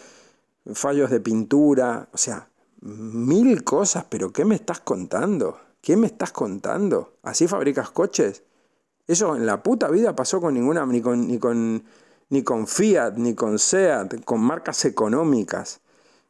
[0.73, 2.49] fallos de pintura, o sea,
[2.81, 5.59] mil cosas, pero ¿qué me estás contando?
[5.85, 7.19] ¿Qué me estás contando?
[7.23, 8.43] ¿Así fabricas coches?
[9.07, 11.85] Eso en la puta vida pasó con ninguna, ni con, ni con,
[12.31, 15.83] ni con Fiat, ni con Seat, con marcas económicas.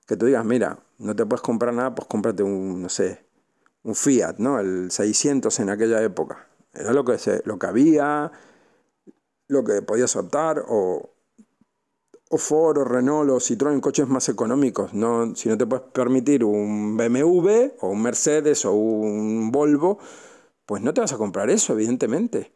[0.09, 3.24] Que tú digas, mira, no te puedes comprar nada, pues cómprate un, no sé,
[3.84, 4.59] un Fiat, ¿no?
[4.59, 6.48] El 600 en aquella época.
[6.72, 8.32] Era lo que, lo que había,
[9.46, 11.13] lo que podías optar, o,
[12.39, 14.95] Ford o Renault o Citroën, coches más económicos.
[14.95, 19.99] No, si no te puedes permitir un BMW o un Mercedes o un Volvo,
[20.66, 22.53] pues no te vas a comprar eso, evidentemente.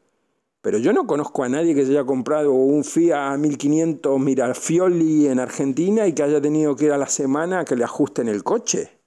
[0.60, 5.38] Pero yo no conozco a nadie que se haya comprado un Fiat 1500 Mirafioli en
[5.38, 8.42] Argentina y que haya tenido que ir a la semana a que le ajusten el
[8.42, 9.00] coche.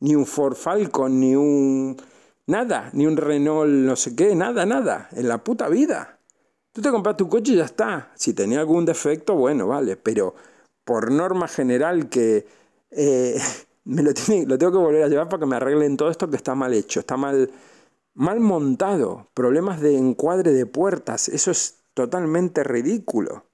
[0.00, 1.96] Ni un Ford Falcon, ni un...
[2.46, 6.13] Nada, ni un Renault no sé qué, nada, nada, en la puta vida.
[6.74, 8.10] Tú te compras tu coche y ya está.
[8.16, 9.96] Si tenía algún defecto, bueno, vale.
[9.96, 10.34] Pero
[10.84, 12.48] por norma general que
[12.90, 13.40] eh,
[13.84, 16.56] me lo, tengo que volver a llevar para que me arreglen todo esto que está
[16.56, 17.48] mal hecho, está mal,
[18.14, 19.28] mal montado.
[19.34, 21.28] Problemas de encuadre de puertas.
[21.28, 23.44] Eso es totalmente ridículo.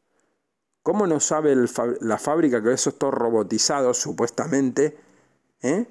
[0.83, 1.55] ¿Cómo no sabe
[2.01, 4.97] la fábrica que eso es todo robotizado, supuestamente?
[5.61, 5.85] ¿Eh?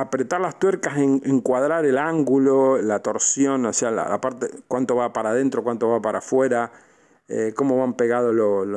[0.00, 5.12] Apretar las tuercas, en, encuadrar el ángulo, la torsión, o sea, la, parte, cuánto va
[5.12, 6.72] para adentro, cuánto va para afuera,
[7.28, 8.32] eh, cómo van pegados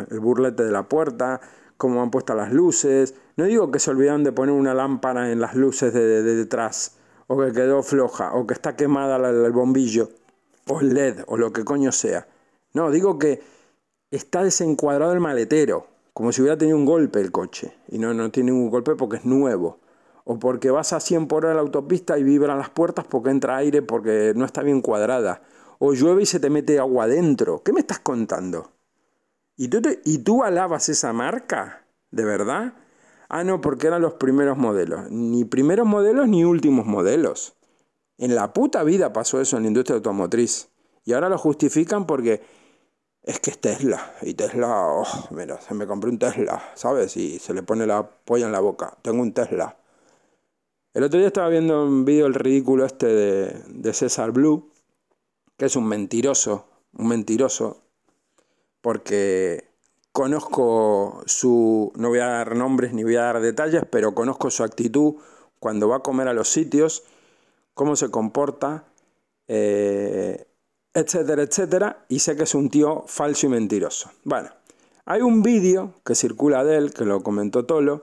[0.09, 1.39] el burlete de la puerta,
[1.77, 3.15] cómo van puestas las luces.
[3.37, 6.97] No digo que se olvidaron de poner una lámpara en las luces de, detrás,
[7.27, 10.09] o que quedó floja, o que está quemada el bombillo,
[10.67, 12.27] o el LED, o lo que coño sea.
[12.73, 13.41] No, digo que
[14.09, 17.73] está desencuadrado el maletero, como si hubiera tenido un golpe el coche.
[17.89, 19.79] Y no, no tiene ningún golpe porque es nuevo
[20.23, 23.29] o porque vas a 100 por hora en la autopista y vibran las puertas porque
[23.29, 25.41] entra aire porque no está bien cuadrada,
[25.79, 27.63] o llueve y se te mete agua adentro.
[27.63, 28.71] ¿Qué me estás contando?
[29.57, 31.85] ¿Y tú, ¿Y tú alabas esa marca?
[32.11, 32.73] ¿De verdad?
[33.29, 35.09] Ah, no, porque eran los primeros modelos.
[35.09, 37.55] Ni primeros modelos ni últimos modelos.
[38.17, 40.69] En la puta vida pasó eso en la industria automotriz.
[41.05, 42.41] Y ahora lo justifican porque
[43.23, 44.13] es que es Tesla.
[44.21, 47.15] Y Tesla, oh, mira, se me compró un Tesla, ¿sabes?
[47.17, 48.97] Y se le pone la polla en la boca.
[49.01, 49.77] Tengo un Tesla.
[50.93, 54.69] El otro día estaba viendo un vídeo el ridículo este de, César Blue,
[55.55, 56.65] que es un mentiroso,
[56.97, 57.81] un mentiroso,
[58.81, 59.69] porque
[60.11, 64.63] conozco su, no voy a dar nombres ni voy a dar detalles, pero conozco su
[64.63, 65.15] actitud
[65.59, 67.03] cuando va a comer a los sitios,
[67.73, 68.83] cómo se comporta,
[69.47, 70.45] eh,
[70.93, 74.11] etcétera, etcétera, y sé que es un tío falso y mentiroso.
[74.25, 74.49] Bueno,
[75.05, 78.01] hay un vídeo que circula de él, que lo comentó Tolo,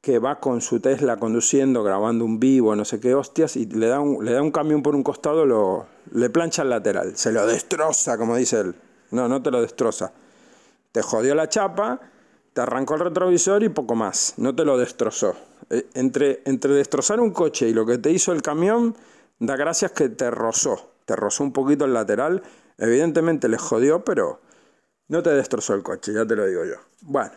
[0.00, 3.86] que va con su Tesla conduciendo, grabando un vivo, no sé qué hostias, y le
[3.86, 7.32] da un, le da un camión por un costado, lo, le plancha el lateral, se
[7.32, 8.74] lo destroza, como dice él.
[9.10, 10.12] No, no te lo destroza.
[10.92, 12.00] Te jodió la chapa,
[12.52, 15.34] te arrancó el retrovisor y poco más, no te lo destrozó.
[15.68, 18.96] Eh, entre, entre destrozar un coche y lo que te hizo el camión,
[19.38, 22.42] da gracias que te rozó, te rozó un poquito el lateral,
[22.78, 24.40] evidentemente le jodió, pero
[25.08, 26.76] no te destrozó el coche, ya te lo digo yo.
[27.02, 27.32] Bueno,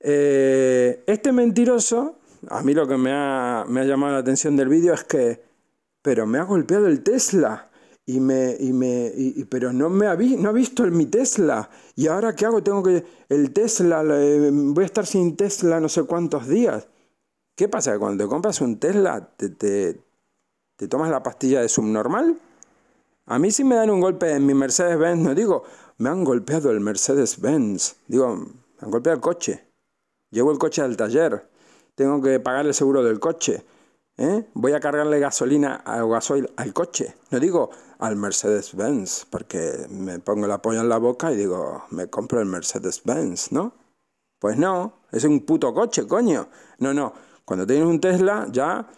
[0.00, 2.18] eh, este mentiroso,
[2.48, 5.42] a mí lo que me ha, me ha llamado la atención del vídeo es que,
[6.02, 7.70] pero me ha golpeado el Tesla
[8.06, 11.68] y me, y me, y, pero no me ha, no ha visto el, mi Tesla.
[11.94, 12.62] ¿Y ahora qué hago?
[12.62, 16.88] Tengo que, el Tesla, voy a estar sin Tesla no sé cuántos días.
[17.54, 17.98] ¿Qué pasa?
[17.98, 20.00] Cuando te compras un Tesla, te, te,
[20.76, 22.38] te tomas la pastilla de subnormal.
[23.26, 25.64] A mí si me dan un golpe en mi Mercedes-Benz, no digo,
[25.98, 27.96] me han golpeado el Mercedes-Benz.
[28.06, 29.67] Digo, me han golpeado el coche.
[30.30, 31.48] Llevo el coche al taller.
[31.94, 33.64] Tengo que pagar el seguro del coche.
[34.16, 34.46] ¿Eh?
[34.54, 37.14] Voy a cargarle gasolina o gasoil al coche.
[37.30, 42.08] No digo al Mercedes-Benz, porque me pongo la polla en la boca y digo, me
[42.08, 43.74] compro el Mercedes-Benz, ¿no?
[44.40, 46.48] Pues no, es un puto coche, coño.
[46.78, 47.12] No, no,
[47.44, 48.88] cuando tienes un Tesla ya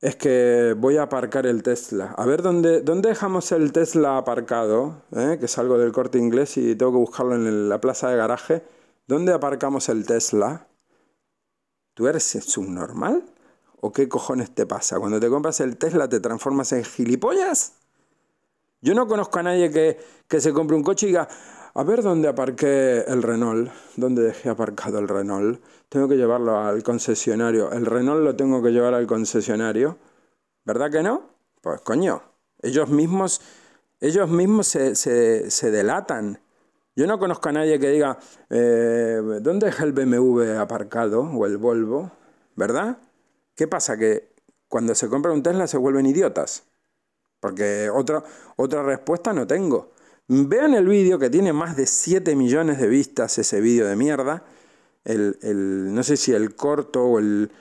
[0.00, 2.14] es que voy a aparcar el Tesla.
[2.16, 5.02] A ver, ¿dónde, dónde dejamos el Tesla aparcado?
[5.12, 5.38] ¿Eh?
[5.40, 8.62] Que salgo del corte inglés y tengo que buscarlo en la plaza de garaje.
[9.08, 10.67] ¿Dónde aparcamos el Tesla?
[11.98, 13.24] ¿Tú eres subnormal?
[13.80, 15.00] ¿O qué cojones te pasa?
[15.00, 17.72] Cuando te compras el Tesla te transformas en gilipollas.
[18.80, 21.26] Yo no conozco a nadie que, que se compre un coche y diga,
[21.74, 25.60] a ver dónde aparqué el Renault, dónde dejé aparcado el Renault.
[25.88, 27.72] Tengo que llevarlo al concesionario.
[27.72, 29.98] El Renault lo tengo que llevar al concesionario.
[30.64, 31.24] ¿Verdad que no?
[31.62, 32.22] Pues coño,
[32.62, 33.40] ellos mismos,
[34.00, 36.38] ellos mismos se, se, se delatan.
[36.98, 38.18] Yo no conozco a nadie que diga,
[38.50, 42.10] eh, ¿dónde deja el BMW aparcado o el Volvo?
[42.56, 42.98] ¿Verdad?
[43.54, 43.96] ¿Qué pasa?
[43.96, 44.32] Que
[44.66, 46.64] cuando se compra un Tesla se vuelven idiotas.
[47.38, 48.24] Porque otra,
[48.56, 49.92] otra respuesta no tengo.
[50.26, 54.42] Vean el vídeo que tiene más de 7 millones de vistas ese vídeo de mierda.
[55.04, 57.52] El, el, no sé si el corto o el...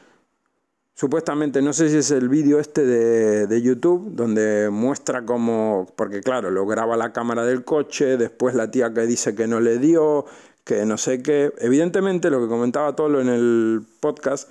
[0.99, 5.85] Supuestamente, no sé si es el vídeo este de, de YouTube, donde muestra cómo...
[5.95, 9.59] Porque claro, lo graba la cámara del coche, después la tía que dice que no
[9.59, 10.25] le dio,
[10.63, 11.53] que no sé qué.
[11.59, 14.49] Evidentemente, lo que comentaba Tolo en el podcast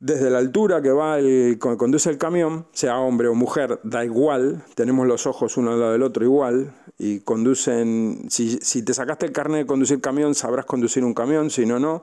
[0.00, 4.64] desde la altura que va el conduce el camión, sea hombre o mujer, da igual,
[4.74, 9.26] tenemos los ojos uno al lado del otro igual, y conducen, si, si te sacaste
[9.26, 12.02] el carnet de conducir camión, sabrás conducir un camión, si no, no.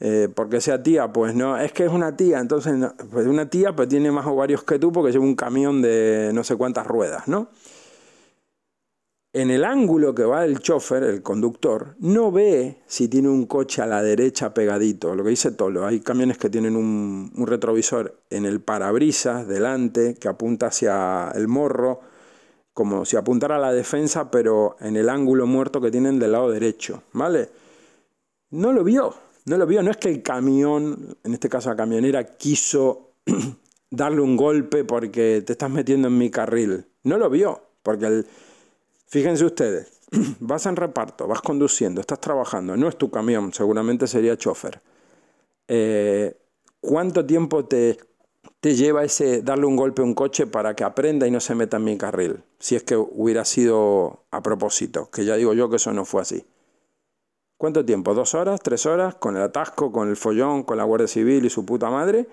[0.00, 2.74] Eh, porque sea tía, pues no, es que es una tía, entonces
[3.10, 6.44] pues una tía pues tiene más ovarios que tú porque lleva un camión de no
[6.44, 7.48] sé cuántas ruedas, ¿no?
[9.32, 13.82] en el ángulo que va el chofer, el conductor, no ve si tiene un coche
[13.82, 15.14] a la derecha pegadito.
[15.14, 20.28] Lo que dice Tolo, hay camiones que tienen un, retrovisor en el parabrisas delante que
[20.28, 22.00] apunta hacia el morro,
[22.72, 26.50] como si apuntara a la defensa, pero en el ángulo muerto que tienen del lado
[26.50, 27.02] derecho.
[27.12, 27.50] ¿Vale?
[28.50, 29.14] No lo vio,
[29.44, 29.82] no lo vio.
[29.82, 33.12] No es que el camión, en este caso la camionera, quiso
[33.90, 36.86] darle un golpe porque te estás metiendo en mi carril.
[37.04, 38.26] No lo vio, porque el
[39.08, 40.00] Fíjense ustedes,
[40.40, 44.82] vas en reparto, vas conduciendo, estás trabajando, no es tu camión, seguramente sería chofer.
[45.66, 46.36] Eh,
[46.80, 47.98] ¿Cuánto tiempo te,
[48.60, 51.54] te lleva ese darle un golpe a un coche para que aprenda y no se
[51.54, 52.42] meta en mi carril?
[52.58, 56.20] Si es que hubiera sido a propósito, que ya digo yo que eso no fue
[56.20, 56.44] así.
[57.58, 58.14] ¿Cuánto tiempo?
[58.14, 58.60] ¿Dos horas?
[58.62, 59.16] ¿Tres horas?
[59.16, 62.26] Con el atasco, con el follón, con la Guardia Civil y su puta madre.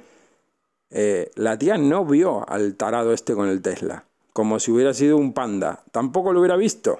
[0.91, 4.05] Eh, la tía no vio al tarado este con el Tesla
[4.35, 5.81] como si hubiera sido un panda.
[5.93, 6.99] Tampoco lo hubiera visto.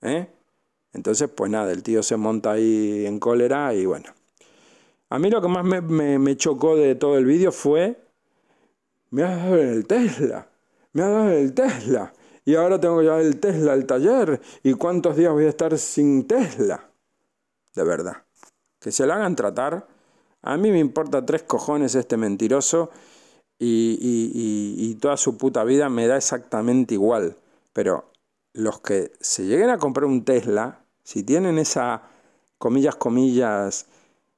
[0.00, 0.28] ¿eh?
[0.94, 4.14] Entonces, pues nada, el tío se monta ahí en cólera y bueno.
[5.10, 7.98] A mí lo que más me, chocó de todo el vídeo fue,
[9.10, 10.48] me ha dado el Tesla,
[10.94, 12.14] me ha dado el Tesla.
[12.46, 14.40] Y ahora tengo que llevar el Tesla al taller.
[14.62, 16.88] ¿Y cuántos días voy a estar sin Tesla?
[17.74, 18.24] De verdad.
[18.80, 19.86] Que se lo hagan tratar.
[20.42, 22.90] A mí me importa tres cojones este mentiroso
[23.58, 27.36] y, y, y, toda su puta vida me da exactamente igual.
[27.74, 28.10] Pero
[28.54, 32.02] los que se lleguen a comprar un Tesla, si tienen esa,
[32.58, 33.86] comillas, comillas,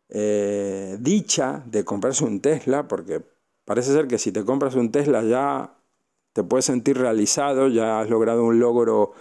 [0.09, 3.23] eh, dicha de comprarse un Tesla, porque
[3.65, 5.75] parece ser que si te compras un Tesla ya
[6.33, 9.13] te puedes sentir realizado, ya has logrado un logro,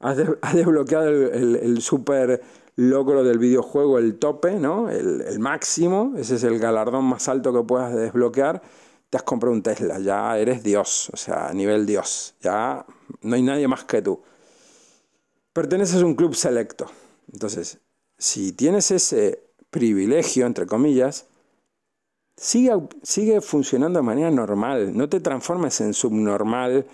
[0.00, 0.16] has,
[0.54, 2.42] desbloqueado el, el, super
[2.76, 4.90] logro del videojuego, el tope, ¿no?
[4.90, 8.62] El, el, máximo, ese es el galardón más alto que puedas desbloquear,
[9.10, 12.84] te has comprado un Tesla, ya eres Dios, o sea, nivel Dios, ya
[13.22, 14.20] no hay nadie más que tú.
[15.52, 16.86] Perteneces a un club selecto.
[17.32, 17.78] Entonces,
[18.18, 21.26] si tienes ese privilegio, entre comillas,
[22.36, 22.72] sigue,
[23.02, 26.86] sigue funcionando de manera normal, no te transformes en subnormal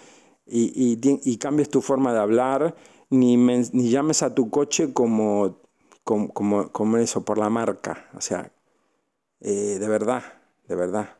[0.46, 2.74] y, y, cambies tu forma de hablar,
[3.10, 5.61] ni, ni llames a tu coche como,
[6.04, 8.08] como, como, eso, por la marca.
[8.16, 8.50] O sea,
[9.40, 10.22] eh, de verdad,
[10.68, 11.18] de verdad.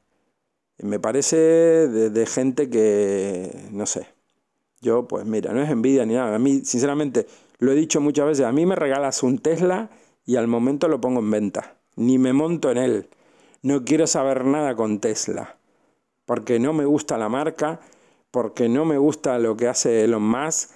[0.78, 4.08] Me parece de, gente que, no sé,
[4.80, 6.34] yo pues mira, no es envidia ni nada.
[6.34, 7.26] A mí, sinceramente,
[7.58, 9.90] lo he dicho muchas veces, a mí me regalas un Tesla
[10.26, 11.76] y al momento lo pongo en venta.
[11.96, 13.08] Ni me monto en él.
[13.62, 15.56] No quiero saber nada con Tesla.
[16.24, 17.80] Porque no me gusta la marca,
[18.30, 20.70] porque no me gusta lo que hace Elon Musk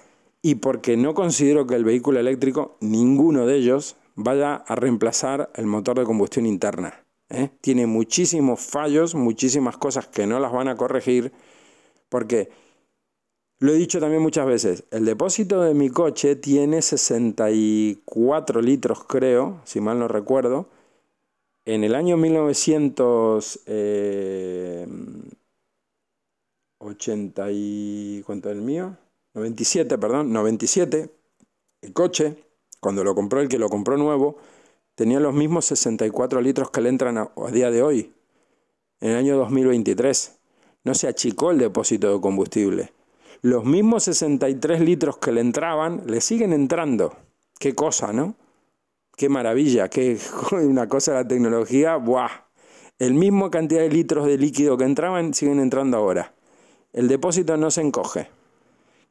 [0.47, 5.65] y porque no considero que el vehículo eléctrico, ninguno de ellos, vaya a reemplazar el
[5.65, 7.03] motor de combustión interna.
[7.29, 7.49] ¿eh?
[7.59, 11.33] Tiene muchísimos fallos, muchísimas cosas que no las van a corregir,
[12.07, 12.49] porque
[13.59, 19.59] lo he dicho también muchas veces, el depósito de mi coche tiene 64 litros, creo,
[19.65, 20.69] si mal no recuerdo.
[21.65, 24.87] En el año 1980 eh,
[27.51, 28.21] y...
[28.21, 28.95] ¿Cuánto es el mío?
[29.37, 31.11] 97, perdón, 97,
[31.81, 32.43] el coche,
[32.79, 34.37] cuando lo compró el que lo compró nuevo,
[34.95, 38.11] tenía los mismos 64 litros que le entran a, a día de hoy,
[38.99, 40.39] en el año 2023.
[40.85, 42.93] No se achicó el depósito de combustible.
[43.43, 47.15] Los mismos 63 litros que le entraban, le siguen entrando.
[47.59, 48.33] Qué cosa, ¿no?
[49.15, 50.17] Qué maravilla, qué
[50.51, 52.29] una cosa la tecnología, ¡buah!
[52.97, 56.33] El mismo cantidad de litros de líquido que entraban siguen entrando ahora.
[56.91, 58.35] El depósito no se encoge.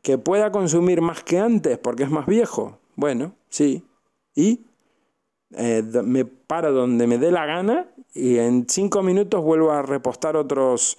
[0.07, 2.79] Que pueda consumir más que antes porque es más viejo.
[2.95, 3.85] Bueno, sí.
[4.37, 4.61] Y
[5.51, 10.37] eh, me paro donde me dé la gana y en cinco minutos vuelvo a repostar
[10.37, 10.97] otros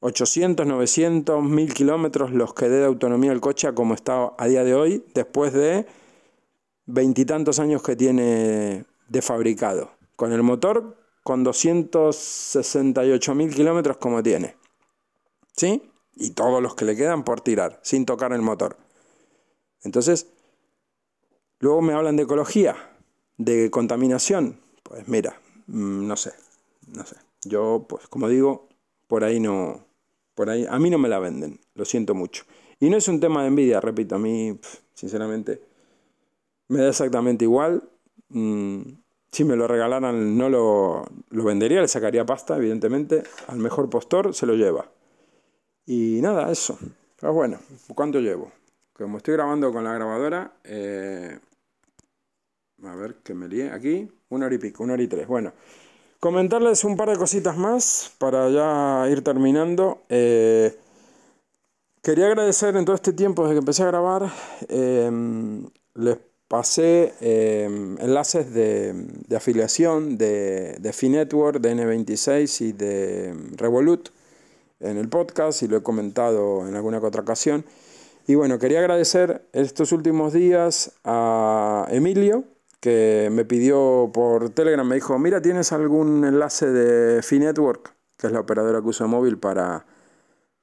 [0.00, 4.46] 800, 900, 1000 kilómetros los que dé de autonomía el coche a como está a
[4.48, 5.86] día de hoy, después de
[6.84, 9.92] veintitantos años que tiene de fabricado.
[10.16, 14.56] Con el motor con 268 mil kilómetros como tiene.
[15.56, 15.89] ¿Sí?
[16.20, 18.76] Y todos los que le quedan por tirar, sin tocar el motor.
[19.82, 20.28] Entonces,
[21.58, 22.76] luego me hablan de ecología,
[23.38, 24.60] de contaminación.
[24.84, 26.32] Pues mira, mm, no sé,
[26.86, 27.16] no sé.
[27.42, 28.68] Yo, pues como digo,
[29.08, 29.84] por ahí no,
[30.34, 32.44] por ahí, a mí no me la venden, lo siento mucho.
[32.78, 34.58] Y no es un tema de envidia, repito, a mí,
[34.94, 35.62] sinceramente,
[36.68, 37.82] me da exactamente igual.
[38.28, 38.82] Mm,
[39.32, 43.22] si me lo regalaran, no lo, lo, vendería, le sacaría pasta, evidentemente.
[43.48, 44.90] Al mejor postor se lo lleva.
[45.92, 46.78] Y nada, eso.
[47.18, 47.58] Pues bueno,
[47.96, 48.52] ¿cuánto llevo?
[48.92, 51.36] Como estoy grabando con la grabadora, eh,
[52.84, 55.26] a ver que me lié aquí, una hora y pico, una hora y tres.
[55.26, 55.52] Bueno,
[56.20, 60.02] Comentarles un par de cositas más para ya ir terminando.
[60.08, 60.78] Eh,
[62.02, 64.30] quería agradecer en todo este tiempo desde que empecé a grabar,
[64.68, 68.94] em, les pasé em, enlaces de,
[69.34, 74.10] afiliación de, de Finetwork, de N26 y de Revolut
[74.80, 77.64] en el podcast y lo he comentado en alguna otra ocasión.
[78.26, 82.44] Y bueno, quería agradecer estos últimos días a Emilio,
[82.80, 88.32] que me pidió por Telegram, me dijo, mira, ¿tienes algún enlace de Finetwork, que es
[88.32, 89.86] la operadora que uso móvil para,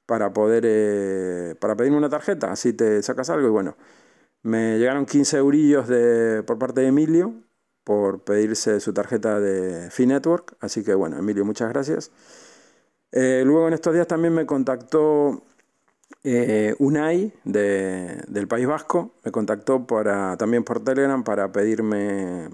[0.06, 2.50] para poder, eh, para pedirme una tarjeta?
[2.50, 3.76] Así te sacas algo y bueno,
[4.42, 7.34] me llegaron 15 eurillos de, por parte de Emilio
[7.84, 12.10] por pedirse su tarjeta de Finetwork, así que bueno, Emilio, muchas gracias.
[13.12, 15.42] Eh, luego en estos días también me contactó
[16.24, 22.48] eh, Unai del País Vasco me contactó para, también por Telegram para pedirme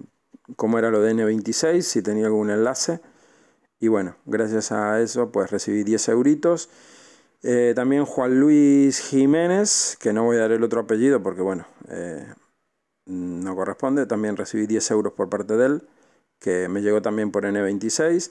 [0.57, 3.01] cómo era lo de N26, si tenía algún enlace.
[3.81, 6.71] Y bueno, gracias a eso pues recibí 10 euritos.
[7.43, 11.67] Eh, también Juan Luis Jiménez, que no voy a dar el otro apellido porque bueno,
[11.89, 12.27] eh,
[13.07, 15.89] no corresponde, también recibí 10 euros por parte de él,
[16.39, 18.31] que me llegó también por N26.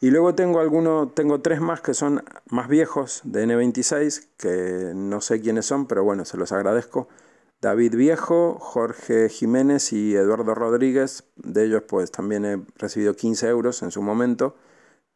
[0.00, 5.20] Y luego tengo algunos, tengo tres más que son más viejos de N26, que no
[5.20, 7.08] sé quiénes son, pero bueno, se los agradezco.
[7.64, 11.24] David Viejo, Jorge Jiménez y Eduardo Rodríguez.
[11.36, 14.54] De ellos pues también he recibido 15 euros en su momento,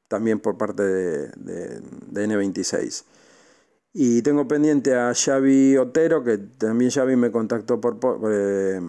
[0.09, 1.83] también por parte de,
[2.15, 3.05] N26.
[3.93, 8.81] Y tengo pendiente a Xavi Otero, que también Xavi me contactó por, por, eh,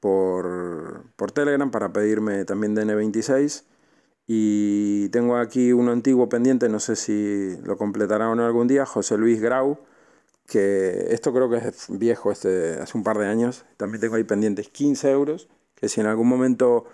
[0.00, 3.64] por, Telegram para pedirme también de N26.
[4.32, 8.86] Y tengo aquí uno antiguo pendiente, no sé si lo completará o no algún día,
[8.86, 9.80] José Luis Grau,
[10.46, 13.64] que esto creo que es viejo, este, hace un par de años.
[13.76, 16.84] También tengo ahí pendientes 15 euros, que si en algún momento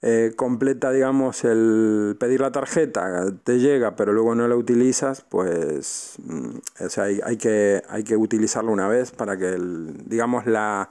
[0.00, 6.14] eh, completa, digamos, el pedir la tarjeta, te llega, pero luego no la utilizas, pues
[6.24, 10.46] mm, o sea, hay, hay, que, hay que utilizarlo una vez para que, el, digamos,
[10.46, 10.88] la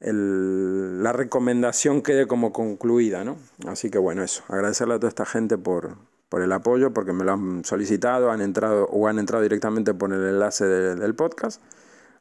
[0.00, 0.69] el,
[1.00, 3.38] la recomendación quede como concluida, ¿no?
[3.66, 5.96] Así que bueno, eso, agradecerle a toda esta gente por,
[6.28, 10.12] por el apoyo, porque me lo han solicitado, han entrado o han entrado directamente por
[10.12, 11.62] el enlace del podcast.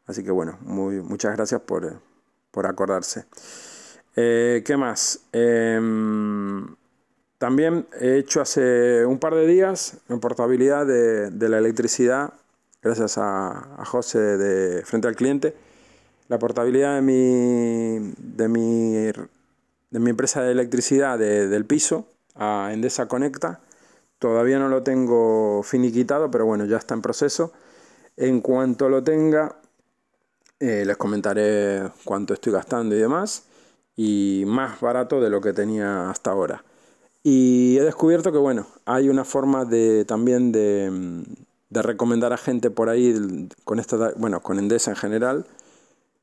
[0.06, 2.00] Así que bueno, muy, muchas gracias por,
[2.52, 3.26] por acordarse.
[4.16, 5.26] Eh, ¿Qué más?
[5.34, 6.76] Em,
[7.38, 12.34] también he hecho hace un par de días en portabilidad de, de la electricidad,
[12.82, 15.69] gracias a, a José de Frente al Cliente
[16.30, 18.94] la portabilidad de mi, de mi,
[19.90, 23.60] de mi empresa de electricidad del piso a Endesa Conecta.
[24.20, 27.52] Todavía no lo tengo finiquitado, pero bueno, ya está en proceso.
[28.16, 29.56] En cuanto lo tenga,
[30.60, 33.46] eh, les comentaré cuánto estoy gastando y demás.
[33.96, 36.64] Y más barato de lo que tenía hasta ahora.
[37.24, 41.26] Y he descubierto que bueno, hay una forma de también de,
[41.70, 45.46] de recomendar a gente por ahí con esta, bueno, con Endesa en general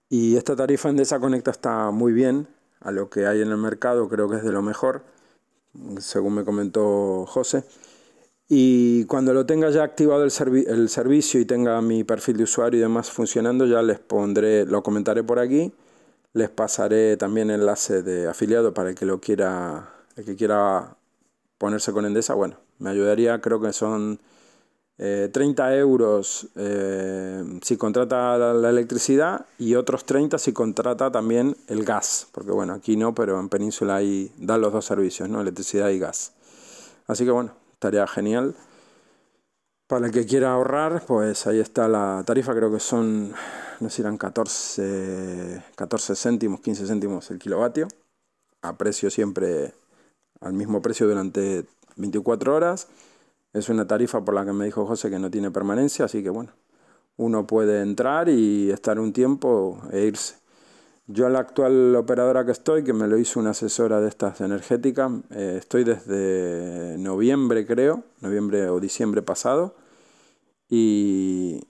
[0.09, 2.49] y esta tarifa Endesa Conecta está muy bien
[2.81, 5.03] a lo que hay en el mercado, creo que es de lo mejor,
[5.99, 7.65] según me comentó José.
[8.49, 10.33] Y cuando lo tenga ya activado el,
[10.69, 14.85] el, servicio y tenga mi perfil de usuario y demás funcionando, ya les pondré, lo
[14.85, 15.73] comentaré por aquí,
[16.33, 20.97] les pasaré también enlace de afiliado para el que lo quiera, el que quiera
[21.59, 22.35] ponerse con Endesa.
[22.35, 24.21] Bueno, me ayudaría, creo que son
[24.99, 31.85] 30 eh, euros eh, si contrata la, electricidad y otros 30 si contrata también el
[31.85, 35.43] gas, porque bueno, aquí no, pero en Península hay, dan los dos servicios, ¿no?
[35.43, 36.33] electricidad y gas.
[37.07, 38.55] Así que bueno, estaría genial.
[39.87, 43.33] Para el que quiera ahorrar, pues ahí está la tarifa, creo que son,
[43.79, 47.87] no sé, eran 14, 14 céntimos, 15 céntimos el kilovatio,
[48.63, 49.75] a precio siempre,
[50.41, 51.67] al mismo precio durante
[51.97, 52.89] 24 horas
[53.57, 56.31] es una tarifa por la que me dijo José que no tiene permanencia, así que
[56.31, 56.53] bueno,
[57.17, 60.37] uno puede entrar y estar un tiempo e irse.
[61.07, 65.11] Yo la actual operadora que estoy, que me lo hizo una asesora de estas energéticas,
[65.31, 69.77] eh, estoy desde noviembre creo, noviembre o diciembre pasado,
[70.69, 71.61] y,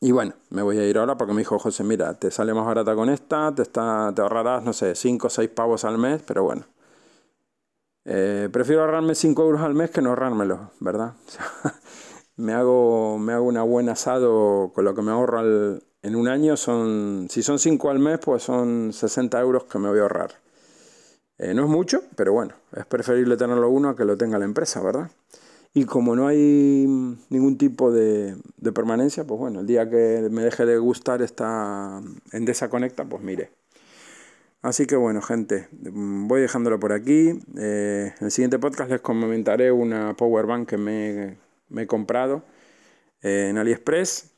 [0.00, 2.66] y bueno, me voy a ir ahora porque me dijo José, mira, te sale más
[2.66, 6.22] barata con esta, te, está, te ahorrarás, no sé, 5 o 6 pavos al mes,
[6.26, 6.66] pero bueno,
[8.04, 11.14] eh, prefiero ahorrarme 5 euros al mes que no ahorrármelo, ¿verdad?
[12.36, 16.56] me, hago, me hago una buena asado con lo que me ahorro en un año.
[16.56, 20.32] Son, si son 5 al mes, pues son 60 euros que me voy a ahorrar.
[21.38, 24.44] Eh, no es mucho, pero bueno, es preferible tenerlo uno a que lo tenga la
[24.44, 25.10] empresa, ¿verdad?
[25.72, 26.86] Y como no hay
[27.30, 32.00] ningún tipo de, de permanencia, pues bueno, el día que me deje de gustar esta
[32.30, 33.50] en Conecta, pues mire,
[34.64, 37.38] Así que bueno, gente, voy dejándolo por aquí.
[37.58, 41.36] Eh, en el siguiente podcast les comentaré una power bank que me,
[41.76, 42.44] he comprado
[43.20, 44.32] eh, en AliExpress,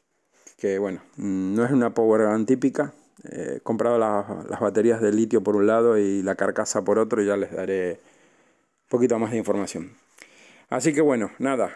[0.59, 2.93] que bueno, no es una power bank típica.
[3.23, 7.27] he comprado las baterías de litio por un lado y la carcasa por otro y
[7.27, 9.93] ya les daré un poquito más de información.
[10.71, 11.71] Así que bueno, nada,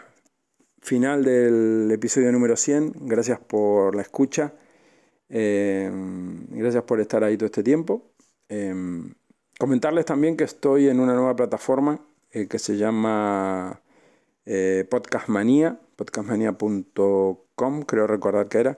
[0.81, 2.95] final del episodio número 100.
[3.07, 4.55] Gracias por la escucha.
[5.33, 5.89] Eh,
[6.49, 8.10] gracias por estar ahí todo este tiempo.
[8.53, 9.13] Em,
[9.57, 12.01] comentarles también que estoy en una nueva plataforma
[12.31, 13.79] eh, que se llama
[14.45, 18.77] eh, Podcastmania, podcastmania.com, creo recordar que era.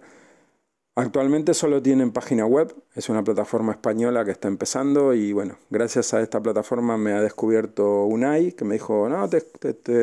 [0.95, 6.13] Actualmente solo tienen página web, es una plataforma española que está empezando y bueno, gracias
[6.13, 9.41] a esta plataforma me ha descubierto Unai, que me dijo, no, te,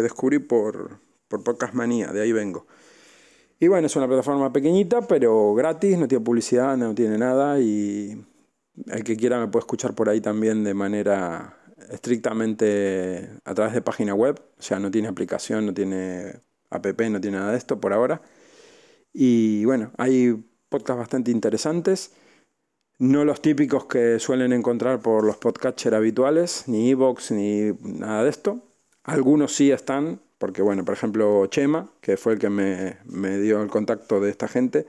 [0.03, 0.99] descubrí por,
[1.29, 2.67] por Podcastmania, de ahí vengo.
[3.61, 8.21] Y bueno, es una plataforma pequeñita, pero gratis, no tiene publicidad, no tiene nada y
[8.87, 11.57] el que quiera me puede escuchar por ahí también de manera
[11.91, 14.41] estrictamente a través de página web.
[14.59, 16.41] O sea, no tiene aplicación, no tiene
[16.71, 18.23] app, no tiene nada de esto por ahora.
[19.13, 22.13] Y bueno, hay podcasts bastante interesantes.
[22.99, 28.31] No los típicos que suelen encontrar por los podcatchers habituales, ni Evox, ni nada de
[28.31, 28.63] esto.
[29.05, 33.63] Algunos sí están, porque bueno, por ejemplo, Chema, que fue el que me, me dio
[33.63, 34.87] el contacto de esta gente,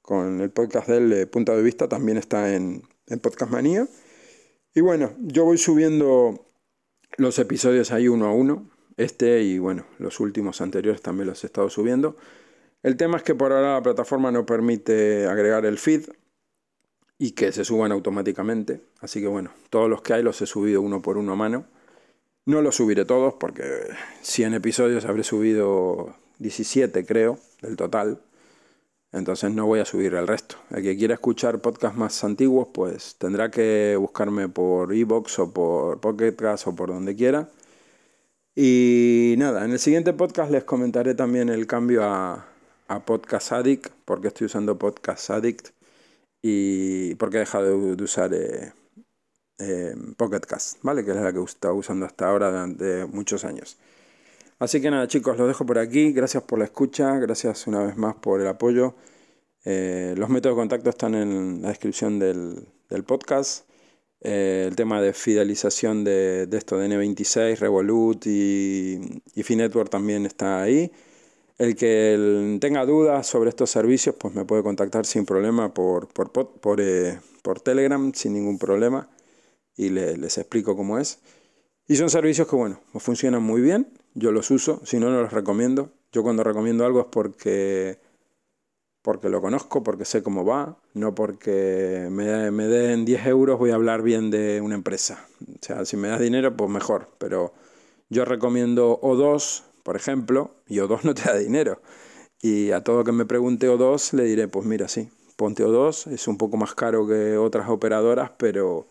[0.00, 3.86] con el podcast del Punto de Vista, también está en, en Podcast Manía.
[4.74, 6.46] Y bueno, yo voy subiendo
[7.16, 8.70] los episodios ahí uno a uno.
[8.96, 12.16] Este y bueno, los últimos anteriores también los he estado subiendo.
[12.82, 16.04] El tema es que por ahora la plataforma no permite agregar el feed
[17.18, 18.82] y que se suban automáticamente.
[19.00, 21.66] Así que bueno, todos los que hay los he subido uno por uno a mano.
[22.46, 23.64] No los subiré todos porque
[24.20, 28.20] 100 episodios habré subido 17 creo del total.
[29.14, 30.56] Entonces no voy a subir el resto.
[30.70, 36.00] El que quiera escuchar podcasts más antiguos pues tendrá que buscarme por Evox o por
[36.00, 36.34] Pocket
[36.66, 37.48] o por donde quiera.
[38.56, 42.46] Y nada, en el siguiente podcast les comentaré también el cambio a,
[42.88, 45.68] a Podcast Addict, porque estoy usando Podcast Addict
[46.42, 48.72] y porque he dejado de, usar eh,
[49.58, 51.04] eh, Pocket Cast, ¿vale?
[51.04, 53.78] Que es la que estaba usando hasta ahora durante muchos años.
[54.58, 56.12] Así que nada, chicos, los dejo por aquí.
[56.12, 58.94] Gracias por la escucha, gracias una vez más por el apoyo.
[59.64, 62.66] Eh, los métodos de contacto están en la descripción del,
[63.06, 63.68] podcast.
[64.20, 69.00] el tema de fidelización de, esto de N26, Revolut y,
[69.34, 70.92] y Finetwork también está ahí.
[71.58, 76.30] El que tenga dudas sobre estos servicios, pues me puede contactar sin problema por, por,
[76.32, 77.18] por, eh,
[77.62, 79.08] Telegram, sin ningún problema,
[79.76, 81.20] y les explico cómo es.
[81.86, 85.32] Y son servicios que, bueno, funcionan muy bien, yo los uso, si no, no los
[85.32, 85.90] recomiendo.
[86.12, 87.98] Yo cuando recomiendo algo es porque,
[89.02, 93.70] porque lo conozco, porque sé cómo va, no porque me, me den 10 euros voy
[93.70, 95.26] a hablar bien de una empresa.
[95.42, 97.52] O sea, si me das dinero, pues mejor, pero
[98.08, 101.80] yo recomiendo O2 por ejemplo, y O2 no te da dinero.
[102.42, 106.26] Y a todo que me pregunte O2 le diré, pues mira, sí, ponte O2, es
[106.26, 108.86] un poco más caro que otras operadoras, pero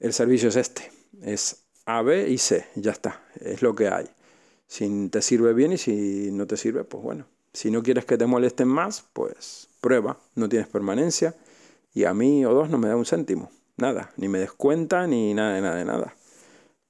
[0.00, 0.90] el servicio es este,
[1.22, 4.06] es A, B y C, ya está, es lo que hay.
[4.68, 7.26] Si te sirve bien y si no te sirve, pues bueno.
[7.52, 11.34] Si no quieres que te molesten más, pues prueba, no tienes permanencia.
[11.92, 15.54] Y a mí O2 no me da un céntimo, nada, ni me descuenta ni nada
[15.54, 16.14] de nada de nada.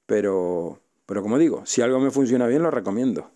[0.05, 0.79] Pero
[1.09, 3.31] pero como digo, si algo me funciona bien, lo recomiendo.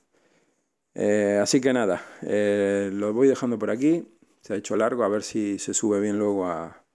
[0.94, 4.08] Eh, así que nada, eh, lo voy dejando por aquí.
[4.42, 6.86] Se ha hecho largo, a ver si se sube bien luego a...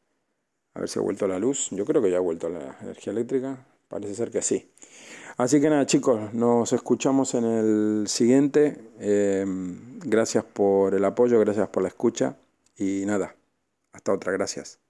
[0.75, 1.71] A ver si ha vuelto la luz.
[1.73, 3.67] Yo creo que ya ha vuelto la energía eléctrica.
[3.89, 4.71] Parece ser que sí.
[5.39, 8.77] Así que nada, chicos, nos escuchamos en el siguiente.
[8.99, 9.47] Eh,
[10.05, 12.37] gracias por el apoyo, gracias por la escucha.
[12.77, 13.37] Y nada,
[13.93, 14.81] hasta otra, gracias.